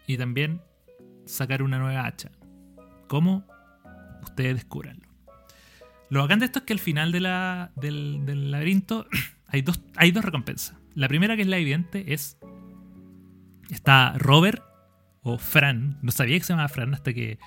[0.05, 0.61] y también
[1.25, 2.31] sacar una nueva hacha.
[3.07, 3.45] ¿Cómo?
[4.29, 5.07] Ustedes descubranlo.
[6.09, 9.07] Lo bacán de esto es que al final del, del laberinto
[9.47, 10.77] hay dos, hay dos recompensas.
[10.93, 12.37] La primera, que es la evidente, es.
[13.69, 14.63] Está Robert
[15.21, 15.99] o Fran.
[16.01, 17.37] No sabía que se llamaba Fran hasta que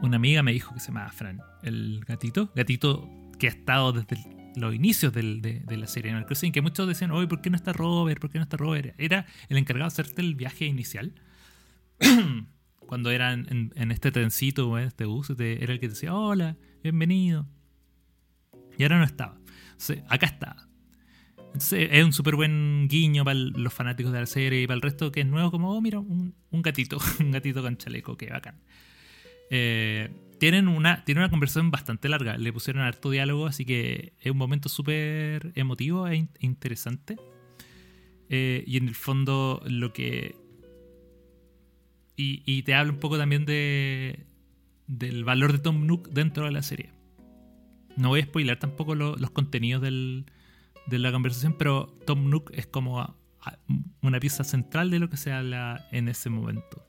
[0.00, 1.40] una amiga me dijo que se llamaba Fran.
[1.62, 2.52] El gatito.
[2.54, 4.16] Gatito que ha estado desde
[4.56, 6.52] los inicios de, la serie Animal Crossing.
[6.52, 8.20] Que muchos decían, oye, ¿por qué no está Robert?
[8.20, 8.94] ¿Por qué no está Robert?
[8.98, 11.12] Era el encargado de hacerte el viaje inicial.
[12.90, 17.46] Cuando era en, este trencito en este bus, era el que te decía, hola, bienvenido.
[18.76, 19.38] Y ahora no estaba.
[20.08, 20.68] acá estaba
[21.54, 25.12] es un súper buen guiño para los fanáticos de la serie y para el resto
[25.12, 28.60] que es nuevo, como, oh, mira, un, gatito, un gatito con chaleco, qué bacán.
[29.50, 34.32] Eh, tienen una, tienen una conversación bastante larga, le pusieron harto diálogo, así que es
[34.32, 37.18] un momento súper emotivo e interesante.
[38.28, 40.39] Eh, y en el fondo lo que...
[42.16, 44.26] Y, te habla un poco también de,
[44.86, 46.90] del valor de Tom Nook dentro de la serie.
[47.96, 50.26] No voy a spoiler tampoco los contenidos del,
[50.86, 53.16] de la conversación, pero Tom Nook es como
[54.02, 56.86] una pieza central de lo que se habla en ese momento.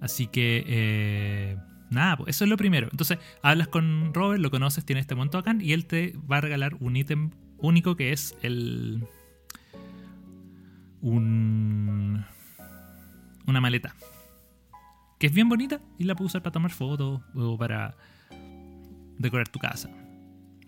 [0.00, 1.56] Así que, eh,
[1.90, 2.88] nada, pues eso es lo primero.
[2.90, 6.40] Entonces, hablas con Robert, lo conoces, tiene este momento acá, y él te va a
[6.40, 9.04] regalar un ítem único que es el.
[11.00, 12.24] Un.
[13.46, 13.94] Una maleta.
[15.18, 17.96] Que es bien bonita y la puedo usar para tomar fotos o para
[19.18, 19.90] decorar tu casa.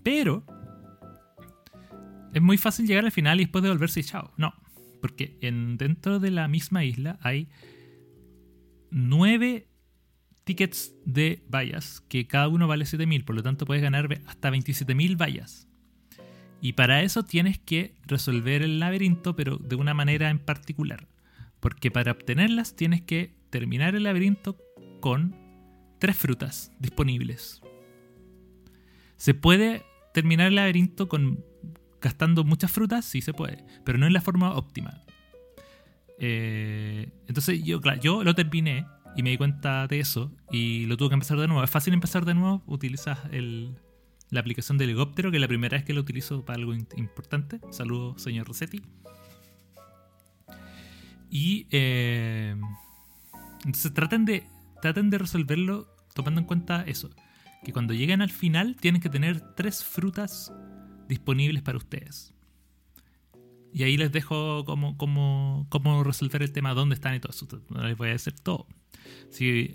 [0.03, 0.45] Pero
[2.33, 4.33] es muy fácil llegar al final y después devolverse y chao.
[4.37, 4.55] No,
[5.01, 7.49] porque en, dentro de la misma isla hay
[8.91, 9.69] nueve
[10.45, 15.17] tickets de vallas, que cada uno vale 7000, por lo tanto puedes ganar hasta 27000
[15.17, 15.69] vallas.
[16.61, 21.07] Y para eso tienes que resolver el laberinto, pero de una manera en particular.
[21.64, 24.59] Porque para obtenerlas tienes que terminar el laberinto
[25.00, 25.35] con
[25.98, 27.62] tres frutas disponibles.
[29.16, 31.42] Se puede terminar el laberinto con
[32.03, 35.07] gastando muchas frutas, sí se puede, pero no en la forma óptima.
[36.18, 37.81] Eh, entonces yo,
[38.22, 38.85] lo terminé
[39.16, 41.64] y me di cuenta de eso y lo tuve que empezar de nuevo.
[41.64, 45.87] Es fácil empezar de nuevo, utilizas la aplicación de helicóptero, que es la primera vez
[45.87, 47.59] que lo utilizo para algo importante.
[47.70, 48.83] Saludos, señor Rossetti.
[51.35, 52.55] Y eh,
[53.64, 54.47] entonces traten de,
[54.81, 57.11] traten de resolverlo tomando en cuenta eso.
[57.64, 60.53] Que cuando lleguen al final tienen que tener tres frutas
[61.09, 62.33] disponibles para ustedes.
[63.73, 67.49] Y ahí les dejo cómo, cómo, cómo resolver el tema, dónde están y todo eso.
[67.68, 68.68] No les voy a decir todo.
[69.29, 69.75] Sí,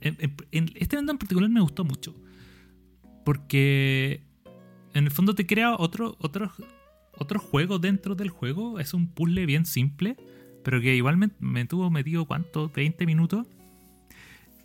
[0.00, 2.16] en, este evento en particular me gustó mucho.
[3.26, 4.22] Porque
[4.94, 6.50] en el fondo te crea otro, otro,
[7.12, 8.80] otro juego dentro del juego.
[8.80, 10.16] Es un puzzle bien simple,
[10.64, 12.70] pero que igualmente me tuvo metido, ¿cuánto?
[12.74, 13.46] 20 minutos.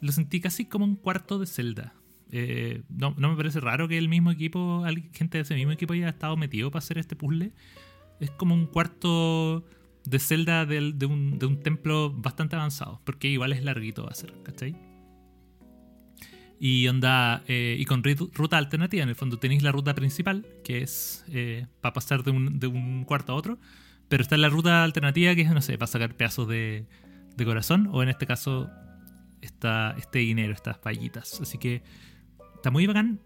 [0.01, 1.93] Lo sentí casi como un cuarto de Zelda.
[2.31, 4.83] Eh, no, me parece raro que el mismo equipo,
[5.13, 7.51] gente de ese mismo equipo haya estado metido para hacer este puzzle.
[8.19, 9.65] Es como un cuarto
[10.05, 14.75] de celda de, un, templo bastante avanzado, porque igual es larguito va a ser, ¿cachai?
[16.61, 20.81] Y onda, eh, y con ruta alternativa, en el fondo tenéis la ruta principal, que
[20.81, 23.59] es eh, para pasar de un, de un cuarto a otro,
[24.09, 26.85] pero está la ruta alternativa que es, no sé, para sacar pedazos de,
[27.37, 28.69] de corazón, o en este caso,
[29.41, 31.39] está este dinero, estas payitas.
[31.41, 31.83] Así que
[32.59, 33.21] Está muy bacán.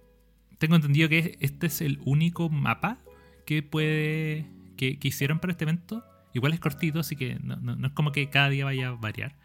[0.59, 2.99] Tengo entendido que este es el único mapa
[3.47, 4.45] que puede.
[4.77, 6.03] que, hicieron para este evento.
[6.35, 9.35] Igual es cortito, así que no, es como que cada día vaya a variar.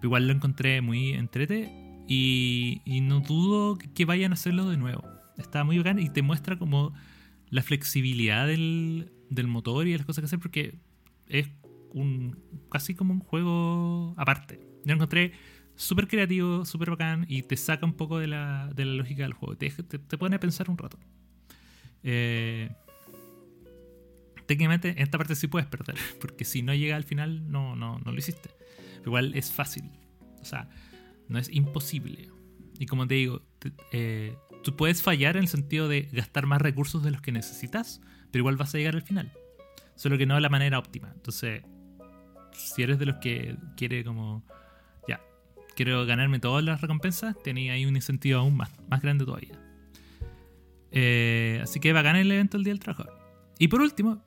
[0.00, 1.72] igual lo encontré muy entrete.
[2.06, 5.04] Y, y no dudo que vayan a hacerlo de nuevo.
[5.36, 6.94] Está muy bacán y te muestra como
[7.50, 10.78] la flexibilidad del, del motor y las cosas que hacer porque
[11.28, 11.48] es
[11.92, 12.38] un
[12.70, 14.60] casi como un juego aparte.
[14.84, 15.32] Yo encontré
[15.74, 19.32] súper creativo, súper bacán y te saca un poco de la, de la lógica del
[19.32, 19.56] juego.
[19.56, 20.98] Te, te, pone a pensar un rato.
[22.02, 22.70] Eh,
[24.46, 27.98] técnicamente en esta parte sí puedes perder, porque si no llega al final no, no,
[27.98, 28.50] no lo hiciste.
[29.04, 29.84] igual es fácil,
[30.40, 30.68] o sea,
[31.28, 32.28] no es imposible.
[32.78, 33.42] Y como te digo,
[33.92, 38.00] eh, tú puedes fallar en el sentido de gastar más recursos de los que necesitas,
[38.32, 39.30] pero igual vas a llegar al final.
[39.94, 41.12] Solo que no de la manera óptima.
[41.14, 41.62] Entonces,
[42.52, 44.42] si eres de los que quiere como
[45.74, 49.58] quiero ganarme todas las recompensas, tenía ahí un incentivo aún más, más grande todavía.
[50.90, 53.18] Eh, así que ganar el evento el Día del Trabajador.
[53.58, 54.22] Y por último,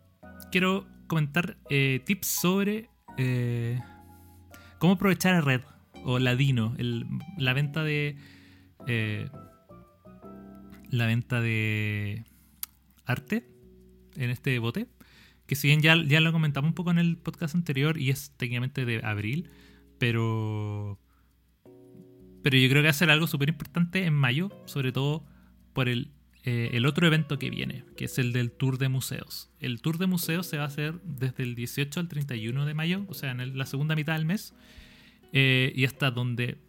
[0.51, 3.79] quiero comentar eh, tips sobre eh,
[4.79, 5.61] cómo aprovechar a Red
[6.03, 6.75] o Ladino,
[7.37, 8.17] la venta de.
[10.91, 12.23] la venta de
[13.05, 13.54] arte
[14.17, 14.87] en este bote.
[15.45, 18.31] Que si bien ya, ya lo comentamos un poco en el podcast anterior y es
[18.37, 19.49] técnicamente de abril,
[19.99, 20.99] pero
[22.45, 25.25] pero yo creo que va a ser algo súper importante en mayo, sobre todo
[25.73, 26.11] por el,
[26.43, 29.49] eh, el otro evento que viene, que es el del Tour de Museos.
[29.59, 33.03] El Tour de Museos se va a hacer desde el 18 al 31 de mayo,
[33.07, 34.53] o sea, en la segunda mitad del mes,
[35.33, 36.59] eh, y hasta donde...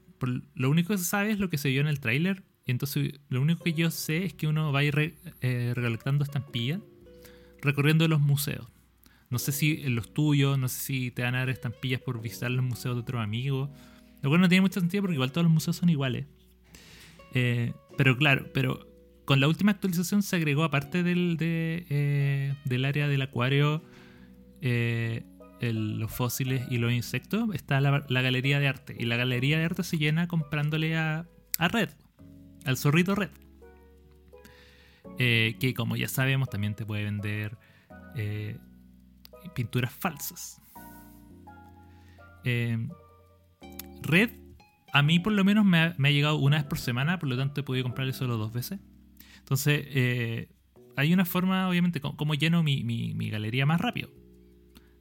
[0.54, 3.42] lo único que se sabe es lo que se vio en el tráiler, entonces lo
[3.42, 6.80] único que yo sé es que uno va a ir eh, recolectando estampillas
[7.62, 8.68] recorriendo los museos.
[9.30, 12.50] No sé si los tuyos, no sé si te van a dar estampillas por visitar
[12.50, 13.70] los museos de otros amigos
[14.22, 16.26] lo cual no tiene mucho sentido porque igual todos los museos son iguales.
[17.32, 18.86] Eh, pero claro, pero
[19.24, 23.84] con la última actualización se agregó, aparte del, eh, del área del acuario,
[24.62, 25.24] eh,
[25.60, 28.96] los fósiles y los insectos, está la, galería de arte.
[28.98, 31.26] Y la galería de arte se llena comprándole a,
[31.58, 31.90] a Red,
[32.64, 33.30] al zorrito Red.
[35.18, 37.56] Que como ya sabemos, también te puede vender
[39.54, 40.60] pinturas falsas.
[42.44, 42.88] Eh,
[44.02, 44.30] Red,
[44.92, 47.60] a mí por lo menos me ha, llegado una vez por semana, por lo tanto
[47.60, 48.78] he podido comprarle solo dos veces.
[49.38, 50.48] Entonces, eh,
[50.96, 54.10] hay una forma, obviamente, como, lleno mi, galería más rápido,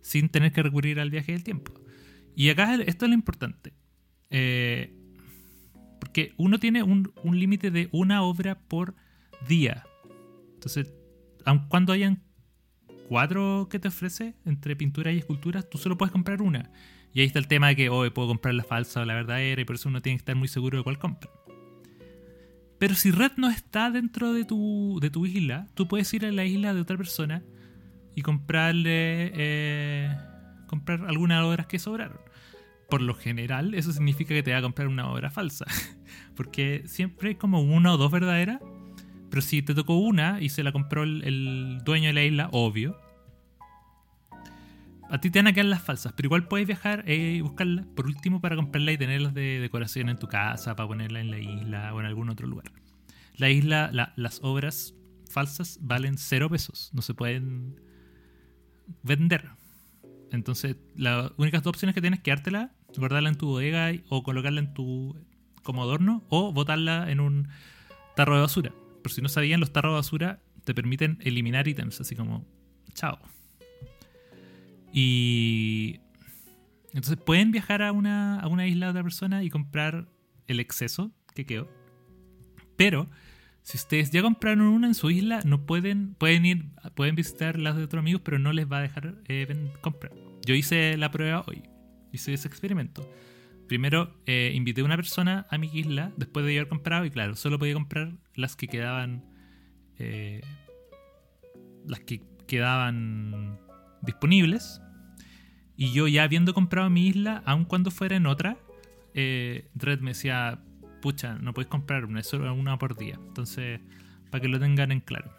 [0.01, 1.73] sin tener que recurrir al viaje del tiempo.
[2.35, 3.73] Y acá esto es lo importante.
[4.29, 4.93] Eh,
[5.99, 8.95] porque uno tiene un límite de una obra por
[9.47, 9.85] día.
[10.65, 10.91] Entonces,
[11.45, 12.23] aun cuando hayan
[13.07, 16.71] cuatro que te ofrece entre pintura y esculturas, tú solo puedes comprar una.
[17.13, 19.61] Y ahí está el tema de que hoy puedo comprar la falsa o la verdadera
[19.61, 21.29] y por eso uno tiene que estar muy seguro de cuál compra.
[22.79, 26.31] Pero si Red no está dentro de tu, de tu isla, tú puedes ir a
[26.31, 27.43] la isla de otra persona
[28.15, 30.17] y comprarle eh,
[30.65, 32.19] comprar algunas obras que sobraron.
[32.89, 35.65] Por lo general, eso significa que te va a comprar una obra falsa.
[36.35, 38.59] Porque siempre hay como una o dos verdaderas.
[39.35, 42.97] Pero si te tocó una y se la compró el dueño de la isla, obvio,
[45.09, 47.85] a ti te van a quedar las falsas, pero igual puedes viajar eh, y buscarlas
[47.85, 51.39] por último para comprarla y tenerlas de decoración en tu casa, para ponerla en la
[51.39, 52.71] isla o en algún otro lugar.
[53.35, 54.93] La isla, las obras
[55.29, 57.81] falsas valen cero pesos, no se pueden
[59.03, 59.49] vender.
[60.31, 64.61] Entonces, las únicas dos opciones que tienes es quedártela, guardarla en tu bodega o colocarla
[64.61, 65.13] en tu
[65.61, 67.49] como adorno o botarla en un
[68.15, 68.71] tarro de basura.
[69.05, 72.43] Por si no sabían, los tarros de basura te permiten eliminar ítems, así como,
[72.95, 73.19] chao.
[74.91, 75.99] Y
[76.87, 80.07] entonces pueden viajar a una, a una isla de otra persona y comprar
[80.47, 81.69] el exceso que quedó.
[82.77, 83.07] Pero
[83.61, 86.65] si ustedes ya compraron una en su isla, no pueden, pueden ir,
[86.95, 90.13] pueden visitar las de otros amigos, pero no les va a dejar eh, comprar.
[90.47, 91.61] Yo hice la prueba hoy,
[92.11, 93.07] hice ese experimento.
[93.67, 97.35] Primero eh, invité a una persona a mi isla después de haber comprado y claro,
[97.35, 99.25] solo podía comprar las que quedaban,
[99.97, 100.41] eh,
[101.85, 103.59] las que quedaban
[104.01, 104.81] disponibles
[105.77, 108.57] y yo ya habiendo comprado mi isla, aun cuando fuera en otra,
[109.13, 110.59] eh, Red me decía,
[111.01, 113.19] pucha, no puedes comprar una, es solo una por día.
[113.27, 113.81] Entonces,
[114.29, 115.31] para que lo tengan en claro.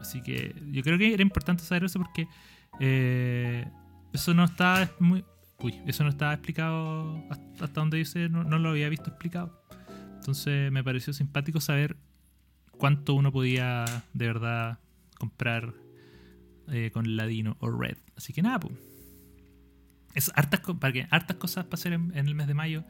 [0.00, 2.28] Así que yo creo que era importante saber eso porque
[2.78, 3.66] eh,
[4.12, 5.24] eso no está muy...
[5.62, 9.62] Uy, eso no estaba explicado hasta donde dice, no, no, lo había visto explicado.
[10.14, 11.96] Entonces me pareció simpático saber
[12.78, 14.78] cuánto uno podía de verdad
[15.18, 15.74] comprar
[16.68, 17.98] eh, con Ladino o Red.
[18.16, 18.74] Así que nada, pues
[20.14, 22.84] es hartas, para que, hartas cosas para hacer en, el mes de mayo.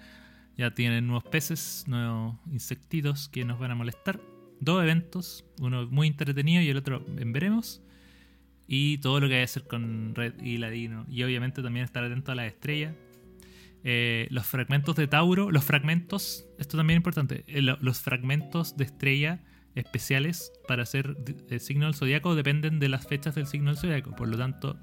[0.57, 4.21] Ya tienen nuevos peces, nuevos insectitos que nos van a molestar.
[4.61, 7.83] Dos eventos, uno muy entretenido y el otro en veremos.
[8.73, 11.05] Y todo lo que hay que hacer con Red y Ladino.
[11.11, 12.95] Y obviamente también estar atento a las estrellas.
[13.83, 18.85] Eh, los fragmentos de Tauro, los fragmentos, esto también es importante, eh, los fragmentos de
[18.85, 19.41] estrella
[19.75, 21.17] especiales para hacer
[21.49, 24.15] el signo del zodiaco dependen de las fechas del signo del zodiaco.
[24.15, 24.79] Por lo tanto,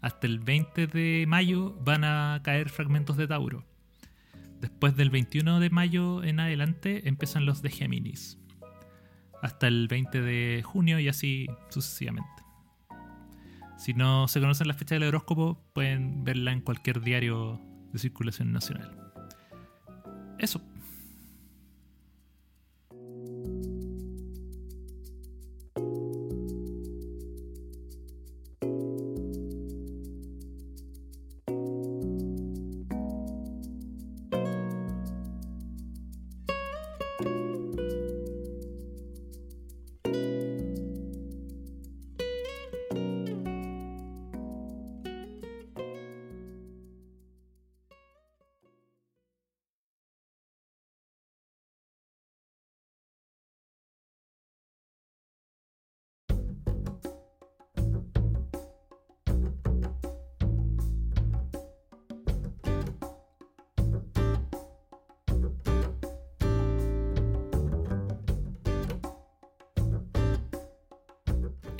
[0.00, 3.66] hasta el 20 de mayo van a caer fragmentos de Tauro.
[4.62, 8.38] Después del 21 de mayo en adelante empiezan los de Géminis.
[9.42, 12.49] Hasta el 20 de junio y así sucesivamente.
[13.80, 17.58] Si no se conocen las fechas del horóscopo, pueden verla en cualquier diario
[17.94, 18.94] de circulación nacional.
[20.38, 20.60] Eso.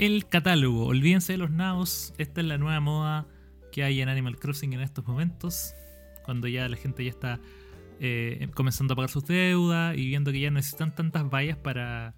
[0.01, 0.87] El catálogo.
[0.87, 2.15] Olvídense de los naos.
[2.17, 3.27] Esta es la nueva moda
[3.71, 5.75] que hay en Animal Crossing en estos momentos.
[6.25, 7.39] Cuando ya la gente ya está
[8.01, 12.15] eh, comenzando a pagar sus deudas y viendo que ya necesitan tantas vallas para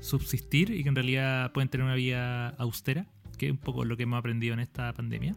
[0.00, 3.06] subsistir y que en realidad pueden tener una vida austera,
[3.36, 5.36] que es un poco lo que hemos aprendido en esta pandemia.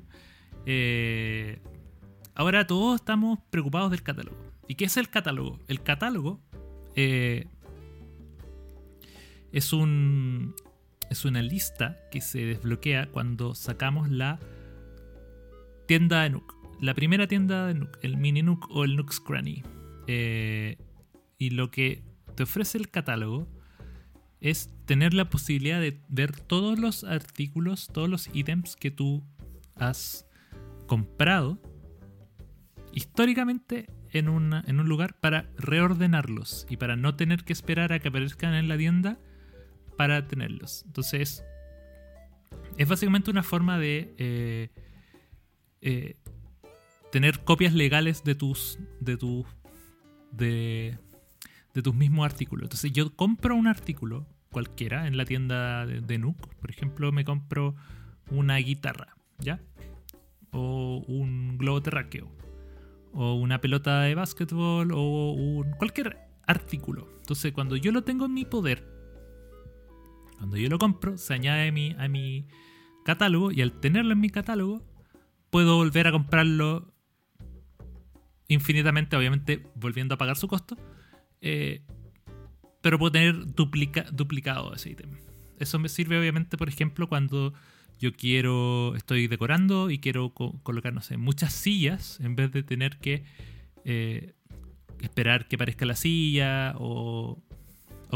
[0.65, 1.59] Eh,
[2.35, 4.37] ahora todos estamos preocupados del catálogo.
[4.65, 5.59] ¿Y qué es el catálogo?
[5.67, 6.39] El catálogo
[6.95, 7.47] eh,
[9.51, 10.55] es un
[11.11, 14.39] es una lista que se desbloquea cuando sacamos la
[15.85, 16.55] tienda de Nook.
[16.79, 19.61] La primera tienda de Nook, el Mini Nook o el Nook's Cranny.
[20.07, 20.77] Eh,
[21.37, 22.01] y lo que
[22.35, 23.49] te ofrece el catálogo
[24.39, 29.21] es tener la posibilidad de ver todos los artículos, todos los ítems que tú
[29.75, 30.25] has
[30.87, 31.61] comprado
[32.93, 38.07] históricamente en, en un lugar para reordenarlos y para no tener que esperar a que
[38.07, 39.19] aparezcan en la tienda
[39.97, 40.83] para tenerlos.
[40.85, 41.43] Entonces,
[42.77, 44.69] es básicamente una forma de eh,
[45.81, 46.17] eh,
[47.11, 49.45] tener copias legales de tus de tus
[50.31, 50.97] de,
[51.83, 52.63] tus mismos artículos.
[52.63, 57.23] Entonces, yo compro un artículo cualquiera en la tienda de, de Nook, por ejemplo, me
[57.23, 57.75] compro
[58.29, 59.61] una guitarra, ¿ya?
[60.51, 62.29] O un globo terráqueo
[63.13, 66.17] o una pelota de básquetbol o un cualquier
[66.47, 67.07] artículo.
[67.17, 69.00] Entonces, cuando yo lo tengo en mi poder,
[70.41, 72.47] cuando yo lo compro, se añade a mi, a mi
[73.05, 74.81] catálogo y al tenerlo en mi catálogo,
[75.51, 76.91] puedo volver a comprarlo
[78.47, 80.75] infinitamente, obviamente volviendo a pagar su costo.
[81.41, 81.83] Eh,
[82.81, 85.11] pero puedo tener duplicado ese ítem.
[85.59, 87.53] Eso me sirve obviamente, por ejemplo, cuando
[87.99, 92.97] yo quiero, estoy decorando y quiero colocar, no sé, muchas sillas en vez de tener
[92.97, 93.25] que
[93.85, 94.33] eh,
[95.01, 97.43] esperar que aparezca la silla o,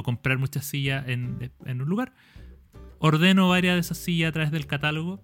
[0.03, 2.13] comprar muchas sillas en, un lugar.
[2.99, 5.23] Ordeno varias de esas sillas a través del catálogo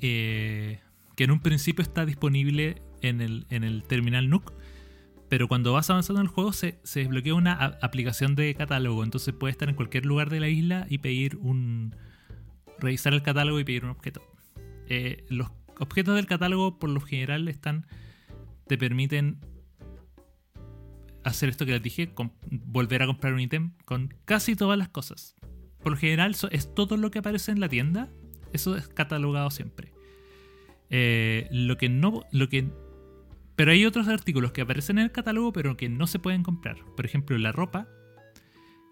[0.00, 0.80] eh,
[1.16, 4.52] que en un principio está disponible en el, en el terminal Nook.
[5.28, 9.02] Pero cuando vas avanzando en el juego se, se desbloquea una aplicación de catálogo.
[9.02, 11.94] Entonces puedes estar en cualquier lugar de la isla y pedir un,
[12.82, 14.22] revisar el catálogo y pedir un objeto.
[14.88, 15.48] Eh, los
[15.78, 17.86] objetos del catálogo por lo general están
[18.66, 19.38] te permiten
[21.24, 22.12] hacer esto que les dije,
[22.50, 25.34] volver a comprar un ítem con casi todas las cosas.
[25.82, 28.10] Por lo general es todo lo que aparece en la tienda,
[28.52, 29.92] eso es catalogado siempre.
[30.90, 32.70] Eh, lo que no, lo que,
[33.56, 36.76] pero hay otros artículos que aparecen en el catálogo pero que no se pueden comprar.
[36.96, 37.88] Por ejemplo, la ropa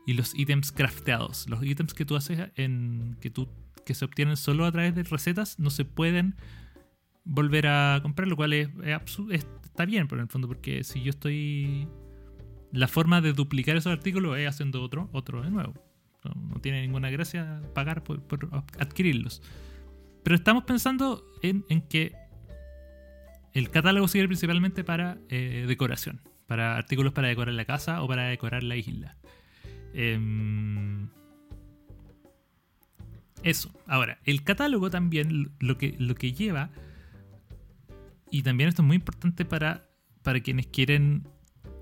[0.07, 3.49] y los ítems crafteados, los ítems que tú haces en que tú
[3.85, 6.37] que se obtienen solo a través de recetas no se pueden
[7.25, 8.69] volver a comprar, lo cual es,
[9.33, 11.89] está bien por el fondo, porque si yo estoy...
[12.73, 15.75] La forma de duplicar esos artículos es haciendo otro, otro de nuevo.
[16.25, 18.23] No, tiene ninguna gracia pagar por,
[18.79, 19.43] adquirirlos.
[20.23, 22.15] Pero estamos pensando en, que
[23.55, 28.25] el catálogo sirve principalmente para eh, decoración, para artículos para decorar la casa o para
[28.25, 29.17] decorar la isla.
[29.95, 30.19] Eh,
[33.43, 33.73] eso.
[33.87, 36.71] Ahora, el catálogo también lo que, lo que lleva,
[38.31, 39.89] y también esto es muy importante para,
[40.23, 41.27] para quienes quieren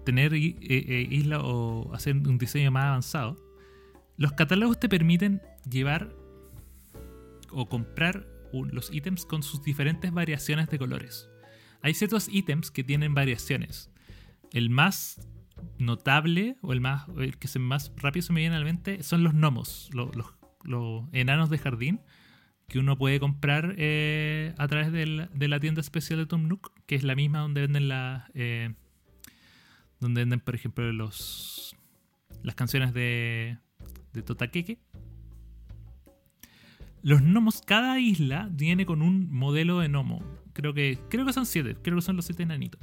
[0.08, 3.36] tener eh, eh, isla o hacer un diseño más avanzado,
[4.16, 6.16] los catálogos te permiten llevar
[7.50, 8.26] o comprar
[8.72, 11.28] los ítems con sus diferentes variaciones de colores.
[11.82, 13.90] Hay ciertos ítems que tienen variaciones.
[14.50, 15.28] El más
[15.78, 19.02] notable o el más el que se más rápido se me viene a la mente
[19.02, 22.00] son los gnomos, los enanos de jardín
[22.66, 26.94] que uno puede comprar eh, a través de la, tienda especial de Tom Nook, que
[26.94, 28.74] es la misma donde venden la, eh,
[30.00, 31.76] donde venden, por ejemplo, los
[32.42, 33.58] las canciones de,
[34.12, 34.78] de Totakeke.
[37.02, 40.22] Los gnomos, cada isla viene con un modelo de gnomo.
[40.52, 42.80] Creo que, creo que son siete, creo que son los siete enanitos.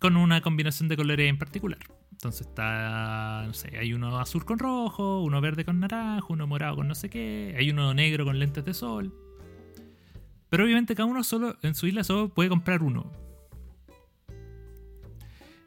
[0.00, 1.78] Con una combinación de colores en particular.
[2.10, 6.76] Entonces está, no sé, hay uno azul con rojo, uno verde con naranja, uno morado
[6.76, 9.12] con no sé qué, hay uno negro con lentes de sol.
[10.48, 13.10] Pero obviamente cada uno solo, en su isla solo puede comprar uno.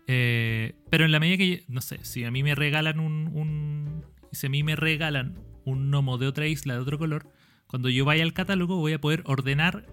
[0.07, 4.47] Eh, pero en la medida que, no sé, si a mí me regalan un, si
[4.47, 7.31] a mí me regalan un gnomo de otra isla de otro color,
[7.67, 9.85] cuando yo vaya al catálogo voy a poder ordenar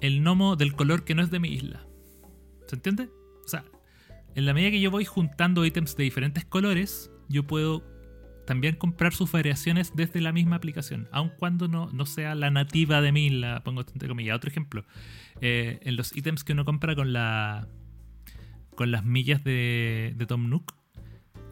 [0.00, 1.86] el gnomo del color que no es de mi isla.
[2.66, 3.10] ¿Se entiende?
[3.44, 3.64] O sea,
[4.34, 7.84] en la medida que yo voy juntando ítems de diferentes colores, yo puedo
[8.46, 13.00] también comprar sus variaciones desde la misma aplicación, aun cuando no, no sea la nativa
[13.00, 14.36] de mí, la pongo entre comillas.
[14.36, 14.84] Otro ejemplo,
[15.40, 17.68] eh, en los ítems que uno compra con la
[18.74, 20.74] con las millas de, Tom Nook,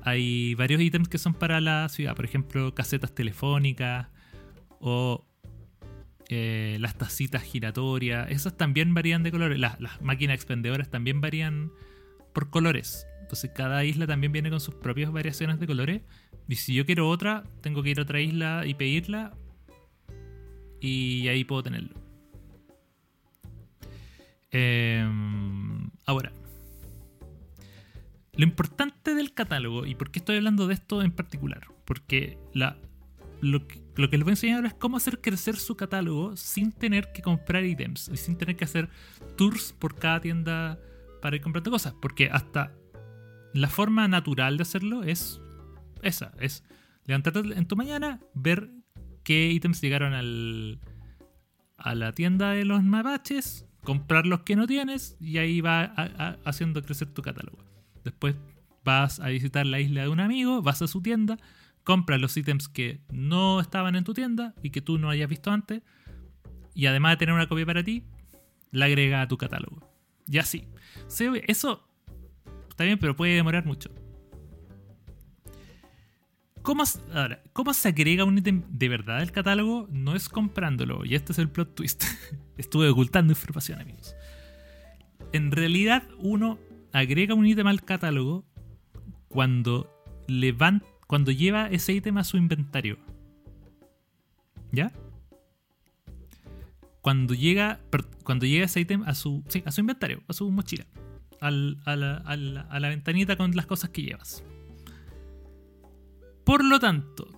[0.03, 4.09] hay varios ítems que son para la ciudad, por ejemplo, casetas telefónicas
[4.81, 5.25] o
[6.29, 11.71] eh, las tacitas giratorias, esas también varían de colores, las, las máquinas expendedoras también varían
[12.33, 13.07] por colores.
[13.33, 16.03] Entonces cada isla también viene con sus propias variaciones de colores.
[16.49, 19.35] Y si yo quiero otra, tengo que ir a otra isla y pedirla.
[20.81, 21.95] Y ahí puedo tenerlo.
[24.51, 26.31] Em, ahora,
[28.43, 32.39] lo importante del catálogo, y por qué estoy hablando de esto en particular, porque
[33.41, 37.23] lo, que, les voy a enseñar es cómo hacer crecer su catálogo sin tener que
[37.23, 38.89] comprar ítems y sin tener que hacer
[39.37, 40.77] tours por cada tienda
[41.21, 41.95] para ir comprando cosas.
[42.03, 42.75] Porque hasta
[43.55, 45.41] la forma natural de hacerlo es
[46.03, 46.65] esa, es
[47.05, 48.71] levantarte en tu mañana, ver
[49.23, 50.81] qué ítems llegaron al,
[51.77, 55.85] a la tienda de los mapaches, comprar los que no tienes y ahí va
[56.45, 57.72] haciendo crecer tu catálogo.
[58.05, 58.37] Después
[58.85, 61.39] vas a visitar la isla de un amigo, vas a su tienda,
[61.85, 65.51] compras los ítems que no estaban en tu tienda y que tú no hayas visto
[65.51, 65.83] antes
[66.75, 68.05] y además de tener una copia para ti,
[68.71, 69.89] la agrega a tu catálogo.
[70.27, 70.67] Y así.
[71.47, 71.89] Eso
[72.69, 73.91] está bien, pero puede demorar mucho.
[76.63, 76.85] ¿Cómo,
[77.53, 79.89] ¿Cómo se agrega un ítem de verdad al catálogo?
[79.91, 81.05] No es comprándolo.
[81.05, 82.05] Y este es el plot twist.
[82.57, 84.15] Estuve ocultando información, amigos.
[85.33, 86.59] En realidad, uno
[86.93, 88.45] agrega un ítem al catálogo
[89.29, 89.91] cuando,
[90.29, 92.99] levanta, cuando lleva ese ítem a su inventario.
[94.71, 94.93] ¿Ya?
[97.01, 97.81] Cuando llega,
[98.25, 100.87] cuando llega ese ítem a su, a su inventario, a su mochila.
[101.41, 104.45] a, la, a la ventanita con las cosas que llevas.
[106.45, 107.29] Por lo tanto,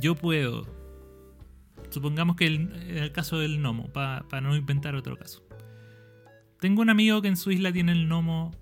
[0.00, 0.66] yo puedo.
[1.90, 5.45] Supongamos que en el caso del gnomo, para no inventar otro caso.
[6.60, 8.52] Tengo un amigo que en su isla tiene el gnomo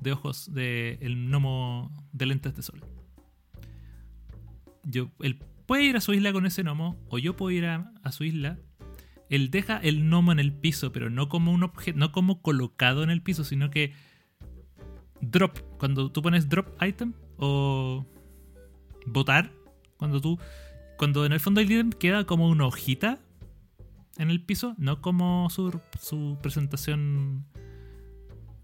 [0.00, 2.84] de ojos, de, el gnomo de lentes de sol.
[4.84, 7.92] Yo, él puede ir a su isla con ese gnomo, o yo puedo ir a,
[8.10, 8.58] su isla.
[9.28, 13.02] Él deja el gnomo en el piso, pero no como un objeto, no como colocado
[13.02, 13.92] en el piso, sino que
[15.20, 15.58] drop.
[15.78, 18.06] Cuando tú pones drop item o
[19.06, 19.52] votar,
[19.96, 20.38] cuando tú,
[20.98, 23.18] cuando en el fondo el ítem queda como una hojita
[24.18, 27.46] en el piso, no como su, su presentación,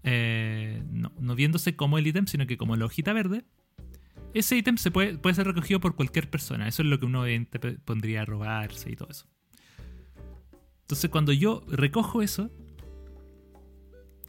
[0.03, 3.45] eh, no, viéndose como el ítem, sino que como la hojita verde,
[4.33, 6.67] ese ítem se puede, puede ser recogido por cualquier persona.
[6.67, 7.23] Eso es lo que uno
[7.85, 9.27] pondría a robarse y todo eso.
[10.81, 12.51] Entonces cuando yo recojo eso,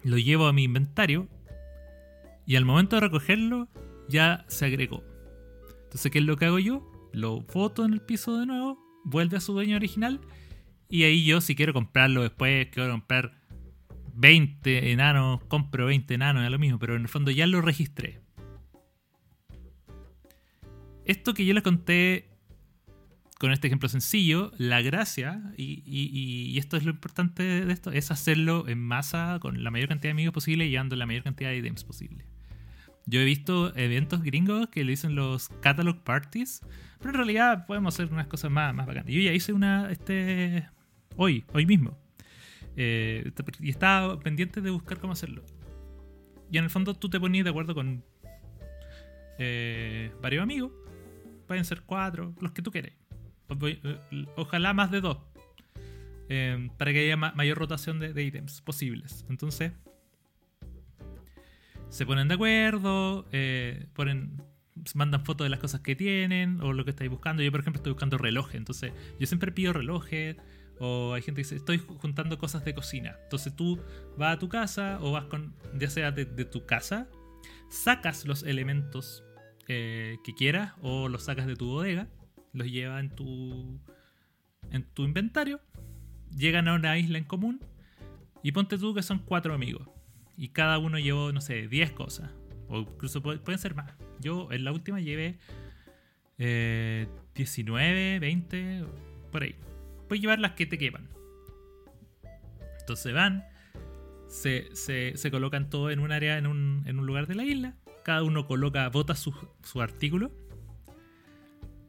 [0.03, 1.29] lo llevo a mi inventario
[2.47, 3.69] y al momento de recogerlo
[4.09, 5.03] ya se agregó.
[5.85, 6.91] Entonces, ¿qué es lo que hago yo?
[7.13, 10.21] Lo foto en el piso de nuevo, vuelve a su dueño original.
[10.95, 13.33] Y ahí yo, si quiero comprarlo después, quiero comprar
[14.15, 18.21] 20 enanos, compro 20 enanos, es lo mismo, pero en el fondo ya lo registré.
[21.05, 22.31] Esto que yo les conté
[23.41, 28.13] con este ejemplo sencillo, la gracia, y, y, esto es lo importante de esto, es
[28.13, 31.51] hacerlo en masa con la mayor cantidad de amigos posible y llevando la mayor cantidad
[31.51, 32.25] de items posible.
[33.05, 36.61] Yo he visto eventos gringos que le dicen los catalog parties,
[36.99, 39.13] pero en realidad podemos hacer unas cosas más, más bacanas.
[39.13, 40.69] Yo ya hice una este
[41.17, 41.99] hoy, hoy mismo.
[42.77, 45.45] Eh, y estaba pendiente de buscar cómo hacerlo.
[46.51, 48.05] Y en el fondo tú te ponías de acuerdo con
[49.39, 50.73] eh, varios amigos.
[51.47, 52.93] Pueden ser cuatro, los que tú quieras.
[53.51, 55.19] Eh, ojalá más de dos.
[56.77, 59.25] para que haya mayor rotación de, de ítems posibles.
[59.29, 59.73] Entonces,
[61.95, 64.43] se ponen de acuerdo, eh, ponen,
[64.97, 67.41] mandan fotos de las cosas que tienen o lo que estáis buscando.
[67.41, 70.37] Yo, por ejemplo, estoy buscando relojes, entonces yo siempre pido relojes.
[70.81, 73.17] O hay gente que dice, estoy juntando cosas de cocina.
[73.25, 73.81] Entonces tú
[74.17, 77.09] vas a tu casa o vas con, ya sea de, tu casa,
[77.69, 79.25] sacas los elementos
[79.69, 82.09] eh, que quieras o los sacas de tu bodega,
[82.53, 83.81] los llevas en tu,
[84.71, 85.61] en tu inventario,
[86.37, 87.61] llegan a una isla en común
[88.43, 89.89] y ponte tú que son cuatro amigos
[90.37, 92.31] y cada uno llevó, no sé, 10 cosas.
[92.69, 93.93] O incluso pueden ser más.
[94.21, 95.39] Yo en la última llevé
[96.39, 98.85] 19, eh, 20,
[99.31, 99.55] por ahí.
[100.09, 101.09] Puedes llevar las que te quepan.
[102.81, 103.45] Entonces van,
[104.29, 107.75] se, se, colocan todo en un área, en un, en un, lugar de la isla.
[108.05, 110.33] Cada uno coloca, vota su, su artículo.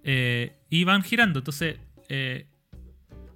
[0.07, 1.39] Eh, y van girando.
[1.39, 2.47] Entonces eh,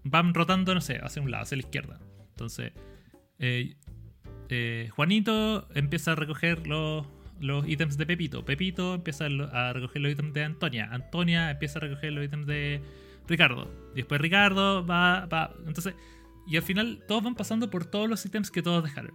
[0.03, 1.99] van rotando, no sé, hacia un lado, hacia la izquierda.
[2.29, 2.71] Entonces
[3.39, 7.05] eh, Juanito empieza a recoger los,
[7.67, 8.45] ítems de Pepito.
[8.45, 10.89] Pepito empieza a recoger los ítems de Antonia.
[10.91, 12.81] Antonia empieza a recoger los ítems de
[13.29, 13.71] Ricardo.
[13.95, 15.53] Después Ricardo va, va.
[15.65, 15.95] Entonces,
[16.47, 19.13] y al final todos van pasando por todos los ítems que todos dejaron.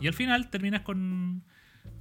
[0.00, 1.44] Y al final terminas con.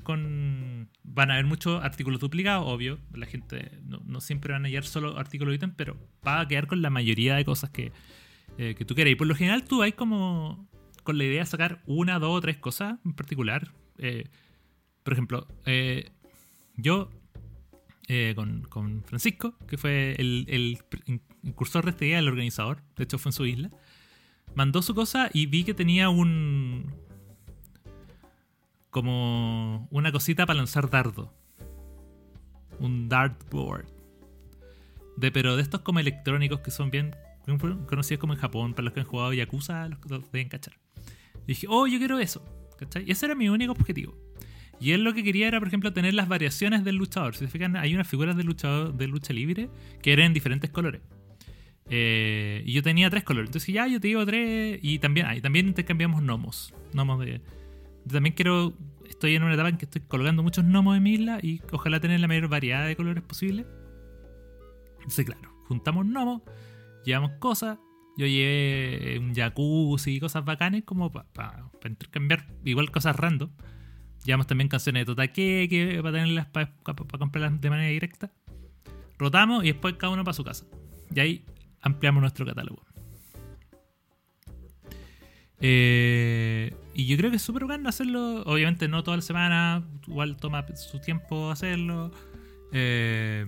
[0.04, 3.00] con van a haber muchos artículos duplicados, obvio.
[3.14, 6.68] La gente no, siempre van a hallar solo artículos de ítem, pero va a quedar
[6.68, 7.92] con la mayoría de cosas que,
[8.58, 9.12] eh, que tú quieras.
[9.12, 10.68] Y por lo general tú hay como
[11.04, 13.72] con la idea de sacar una, dos o tres cosas en particular.
[13.98, 14.30] Eh,
[15.04, 16.12] por ejemplo, eh,
[16.76, 17.10] yo
[18.08, 20.80] eh, con, Francisco, que fue el, el,
[21.44, 23.70] incursor de este día, el organizador, de hecho fue en su isla,
[24.56, 26.94] mandó su cosa y vi que tenía un...
[28.90, 31.34] como una cosita para lanzar dardo.
[32.80, 33.88] Un dartboard.
[35.18, 37.16] De, pero de estos como electrónicos que son bien
[37.90, 40.78] conocidos como en Japón, para los que han jugado Yakuza, los, los deben cachar.
[41.46, 42.42] Dije, oh, yo quiero eso.
[42.78, 43.04] ¿Cachai?
[43.08, 44.16] Y ese era mi único objetivo.
[44.80, 47.36] Y él lo que quería era, por ejemplo, tener las variaciones del luchador.
[47.36, 49.70] Si se fijan, hay unas figuras de luchador de lucha libre
[50.02, 51.02] que eran en diferentes colores.
[51.90, 53.50] Eh, y yo tenía tres colores.
[53.50, 54.80] Entonces ya, yo te digo tres.
[54.82, 56.74] Y también, ah, también intercambiamos gnomos.
[56.94, 57.42] Gnomos de.
[58.12, 58.74] También quiero.
[59.10, 62.00] Estoy en una etapa en que estoy colgando muchos gnomos en mi isla y ojalá
[62.00, 63.66] tener la mayor variedad de colores posible.
[64.98, 66.42] Entonces, claro, juntamos gnomos,
[67.06, 67.80] llevamos cosas.
[68.18, 73.50] Yo llevé un jacuzzi y cosas bacanes como para intercambiar igual cosas random.
[74.28, 76.70] Llevamos también canciones de Totaque que para tenerlas para
[77.18, 78.30] comprarlas de manera directa.
[79.18, 80.66] Rotamos y después cada uno para su casa.
[81.16, 81.46] Y ahí
[81.80, 82.86] ampliamos nuestro catálogo.
[85.62, 88.44] Eh, y yo creo que es súper bueno hacerlo.
[88.44, 92.12] Obviamente no toda la semana, igual toma su tiempo hacerlo.
[92.74, 93.46] Eh,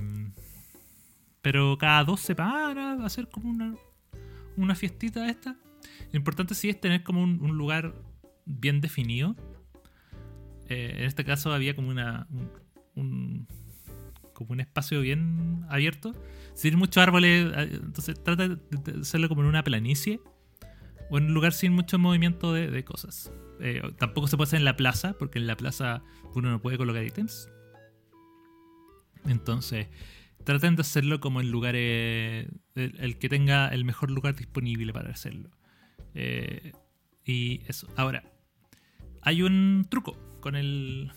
[1.42, 3.76] pero cada dos semanas hacer como una,
[4.56, 5.58] una fiestita esta.
[6.14, 7.94] Lo importante sí es tener como un, lugar
[8.46, 9.36] bien definido.
[10.70, 12.28] Eh, en este caso había como una
[12.96, 13.48] un,
[14.34, 16.14] como un espacio bien abierto
[16.54, 20.22] sin muchos árboles, eh, entonces trata de hacerlo como en una planicie
[21.10, 23.32] o en un lugar sin mucho movimiento de, cosas.
[23.60, 26.04] Eh, tampoco se puede hacer en la plaza, porque en la plaza
[26.36, 27.50] uno no puede colocar ítems.
[29.26, 29.88] Entonces,
[30.44, 32.48] traten de hacerlo como en lugares.
[32.76, 35.50] El, que tenga el mejor lugar disponible para hacerlo.
[36.14, 36.74] Eh,
[37.26, 37.88] y eso.
[37.96, 38.24] Ahora,
[39.22, 41.12] hay un truco con el.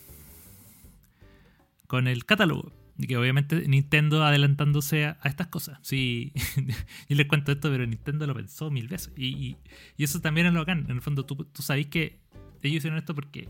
[1.87, 2.71] Con el catálogo.
[2.97, 5.79] Y que obviamente Nintendo adelantándose a, estas cosas.
[5.81, 6.31] Sí,
[7.09, 9.11] yo les cuento esto, pero Nintendo lo pensó mil veces.
[9.17, 9.57] Y,
[9.97, 10.85] eso también es lo bacán.
[10.85, 12.19] En el fondo, tú, tú sabes que
[12.61, 13.49] ellos hicieron esto porque.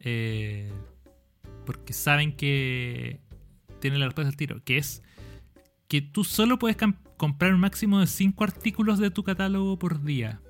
[0.00, 0.70] Eh,
[1.64, 3.20] porque saben que
[3.80, 4.62] tienen la respuesta al tiro.
[4.64, 5.02] Que es
[5.88, 6.76] que tú solo puedes
[7.16, 10.40] comprar un máximo de 5 artículos de tu catálogo por día.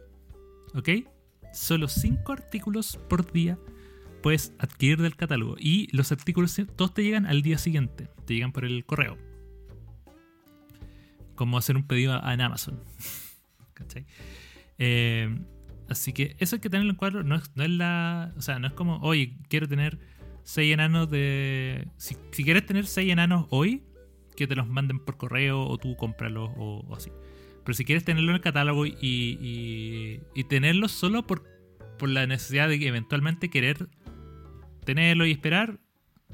[0.74, 0.90] ¿Ok?
[1.52, 3.59] Solo 5 artículos por día
[4.28, 5.56] puedes adquirir del catálogo.
[5.58, 8.10] Y los artículos todos te llegan al día siguiente.
[8.26, 9.16] Te llegan por el correo.
[11.34, 12.78] Como hacer un pedido en Amazon.
[13.72, 14.04] ¿Cachai?
[14.76, 15.34] Eh,
[15.88, 17.24] así que eso hay que tenerlo en cuadro.
[17.24, 18.34] No es, no es la.
[18.36, 19.98] O sea, no es como, oye, quiero tener
[20.42, 21.88] 6 enanos de.
[21.96, 22.14] Si,
[22.44, 23.82] quieres tener 6 enanos hoy,
[24.36, 27.10] que te los manden por correo o tú cómpralos o, así.
[27.64, 31.44] Pero si quieres tenerlo en el catálogo y, y, y tenerlos solo por,
[31.98, 33.88] por la necesidad de eventualmente querer
[34.89, 35.78] tenerlo y esperar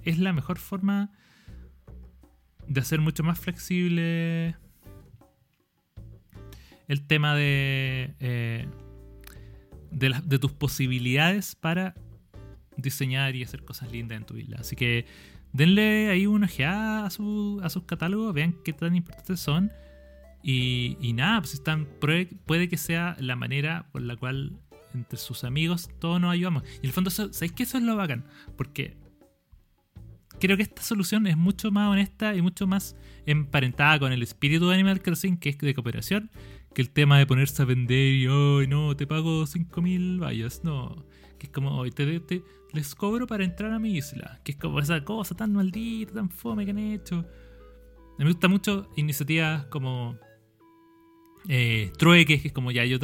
[0.04, 1.10] es la mejor forma
[2.68, 4.54] de hacer mucho más flexible
[6.86, 8.68] el tema de, eh,
[9.90, 11.96] de, tus posibilidades para
[12.76, 14.58] diseñar y hacer cosas lindas en tu isla.
[14.60, 15.04] Así que
[15.52, 19.72] denle ahí una ojeada a, su, a sus catálogos, vean qué tan importantes son.
[20.44, 21.88] Y, y nada, pues están,
[22.46, 24.60] puede que sea la manera por la cual
[24.94, 26.64] entre sus amigos, todos nos ayudamos.
[26.76, 28.24] Y en el fondo, ¿sabéis que eso es lo bacán?
[28.56, 28.96] Porque
[30.40, 34.68] creo que esta solución es mucho más honesta y mucho más emparentada con el espíritu
[34.68, 36.30] de Animal Crossing, que es de cooperación,
[36.74, 41.04] que el tema de ponerse a vender y, hoy no, te pago 5000 vallas, no.
[41.38, 42.22] Que es como, hoy te,
[42.72, 44.40] les cobro para entrar a mi isla.
[44.44, 47.24] Que es como esa cosa tan maldita, tan fome que han hecho.
[48.18, 50.18] me gusta mucho iniciativas como
[51.48, 52.98] eh, trueques, que es como ya yo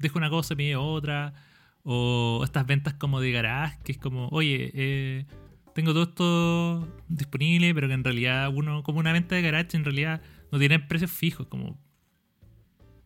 [0.00, 1.34] dejo una cosa y me otra.
[1.82, 5.26] O estas ventas como de garage, que es como, oye, eh,
[5.74, 9.84] tengo todo esto disponible, pero que en realidad uno, como una venta de garage, en
[9.84, 10.20] realidad
[10.52, 11.80] no tiene precios fijos, como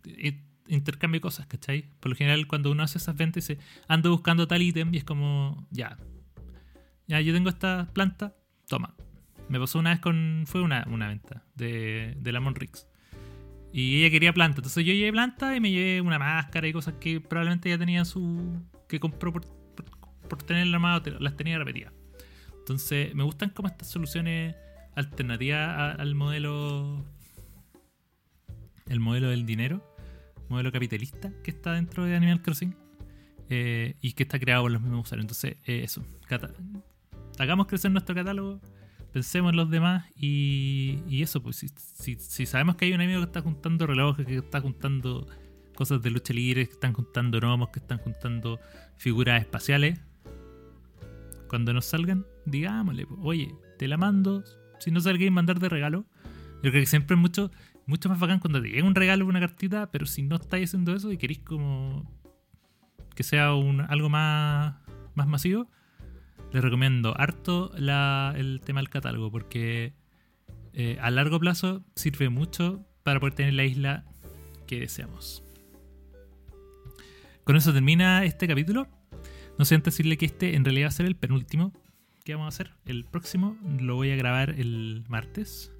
[0.06, 1.84] eh, intercambio cosas, ¿cachai?
[2.00, 5.04] Por lo general, cuando uno hace esas ventas, dice, ando buscando tal ítem y es
[5.04, 5.98] como, ya,
[7.06, 8.34] ya, yo tengo esta planta,
[8.66, 8.96] toma.
[9.48, 12.88] Me pasó una vez con, fue una, una venta de, de la Monrix.
[13.76, 14.58] Y ella quería planta.
[14.58, 18.04] Entonces yo llevé planta y me llevé una máscara y cosas que probablemente ella tenía
[18.04, 18.62] su.
[18.86, 19.44] que compró por,
[20.28, 21.92] por, tener la armado, las tenía repetidas.
[22.56, 24.54] Entonces me gustan como estas soluciones
[24.94, 27.04] alternativas al modelo.
[28.86, 29.84] el modelo del dinero,
[30.48, 32.76] modelo capitalista que está dentro de Animal Crossing.
[33.50, 35.24] Eh, y que está creado por los mismos usuarios.
[35.24, 36.06] Entonces, eh, eso.
[37.40, 38.60] hagamos crecer nuestro catálogo
[39.14, 43.42] pensemos en los demás y, eso, pues si, sabemos que hay un amigo que está
[43.42, 45.28] juntando relojes, que está juntando
[45.76, 48.58] cosas de lucha libre, que están juntando gnomos, que están juntando
[48.96, 50.00] figuras espaciales,
[51.48, 54.42] cuando nos salgan, digámosle, pues, oye, te la mando,
[54.80, 56.06] si no salgáis mandar de regalo.
[56.64, 57.52] Yo creo que siempre es mucho,
[57.86, 60.92] mucho más bacán cuando te llega un regalo una cartita, pero si no estáis haciendo
[60.92, 62.10] eso y queréis como
[63.14, 64.74] que sea un, algo más,
[65.14, 65.70] más masivo,
[66.54, 69.92] les recomiendo harto el tema del catálogo porque
[70.72, 74.04] eh, a largo plazo sirve mucho para poder tener la isla
[74.68, 75.42] que deseamos.
[77.42, 78.86] Con eso termina este capítulo.
[79.58, 81.72] No sé antes decirle que este en realidad va a ser el penúltimo
[82.24, 82.72] que vamos a hacer.
[82.86, 85.72] El próximo lo voy a grabar el martes.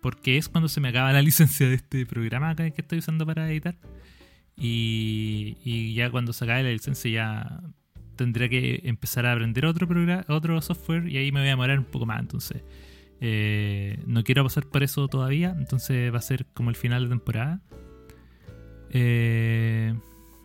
[0.00, 3.50] porque es cuando se me acaba la licencia de este programa que estoy usando para
[3.50, 3.76] editar.
[4.56, 7.60] Y, y ya cuando se acabe la licencia ya
[8.20, 11.78] tendría que empezar a aprender otro programa, otro software y ahí me voy a demorar
[11.78, 12.20] un poco más.
[12.20, 12.62] Entonces,
[13.18, 15.56] eh, no quiero pasar por eso todavía.
[15.58, 17.62] Entonces va a ser como el final de temporada.
[18.90, 19.94] Eh,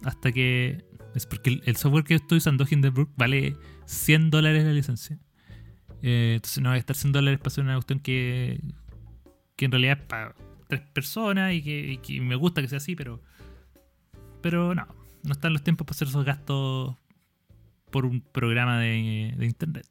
[0.03, 0.85] hasta que.
[1.15, 5.19] Es porque el, software que estoy usando, Hindenburg, vale 100 dólares la licencia.
[6.01, 8.61] Eh, entonces no va a estar 100 dólares para hacer una cuestión que,
[9.55, 10.35] que en realidad es para
[10.67, 13.21] tres personas y que, me gusta que sea así, pero.
[14.41, 14.87] Pero no,
[15.23, 16.95] no están los tiempos para hacer esos gastos
[17.95, 19.87] por un programa de, internet.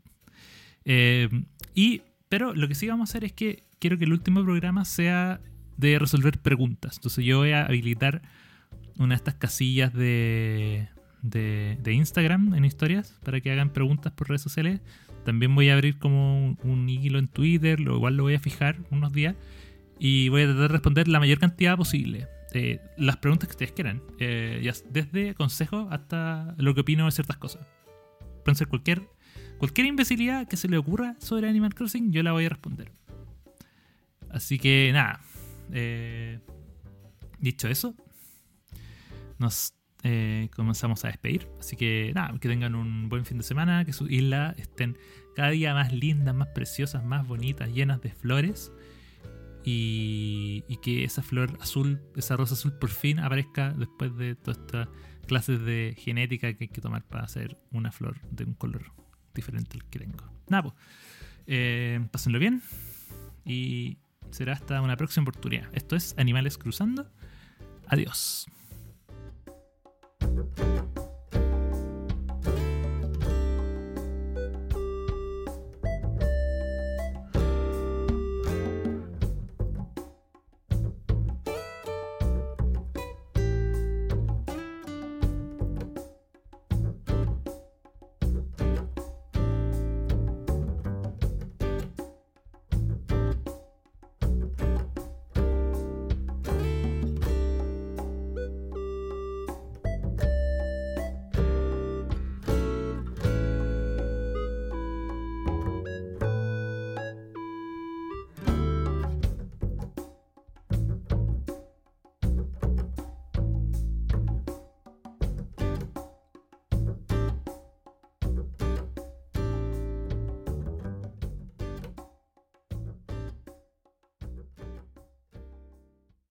[0.84, 1.30] Eh,
[1.74, 4.84] y, pero lo que sí vamos a hacer es que quiero que el último programa
[4.84, 5.40] sea
[5.78, 6.96] de resolver preguntas.
[6.96, 8.20] Entonces yo voy a habilitar
[8.98, 10.86] una de estas casillas de,
[11.22, 14.82] de, Instagram en historias para que hagan preguntas por redes sociales.
[15.24, 18.76] También voy a abrir como un, hilo en Twitter, lo igual lo voy a fijar
[18.90, 19.34] unos días
[19.98, 22.28] y voy a tratar de responder la mayor cantidad posible.
[22.52, 27.38] Eh, las preguntas que ustedes quieran, eh, desde consejos hasta lo que opino de ciertas
[27.38, 27.66] cosas.
[28.52, 29.08] Ser cualquier,
[29.58, 32.92] cualquier imbecilidad que se le ocurra sobre Animal Crossing, yo la voy a responder.
[34.30, 35.20] Así que nada,
[35.72, 36.40] eh,
[37.38, 37.94] dicho eso,
[39.38, 41.48] nos eh, comenzamos a despedir.
[41.58, 44.98] Así que nada, que tengan un buen fin de semana, que sus islas estén
[45.34, 48.72] cada día más lindas, más preciosas, más bonitas, llenas de flores.
[49.66, 54.88] Y, que esa flor azul, esa rosa azul por fin aparezca después de todas estas
[55.24, 58.92] clases de genética que hay que tomar para hacer una flor de un color
[59.34, 60.24] diferente al que tengo.
[60.48, 60.74] Nada, pues,
[61.46, 62.62] eh, pásenlo bien
[63.44, 63.98] y
[64.30, 65.68] será hasta una próxima oportunidad.
[65.72, 67.10] Esto es Animales Cruzando.
[67.88, 68.46] Adiós.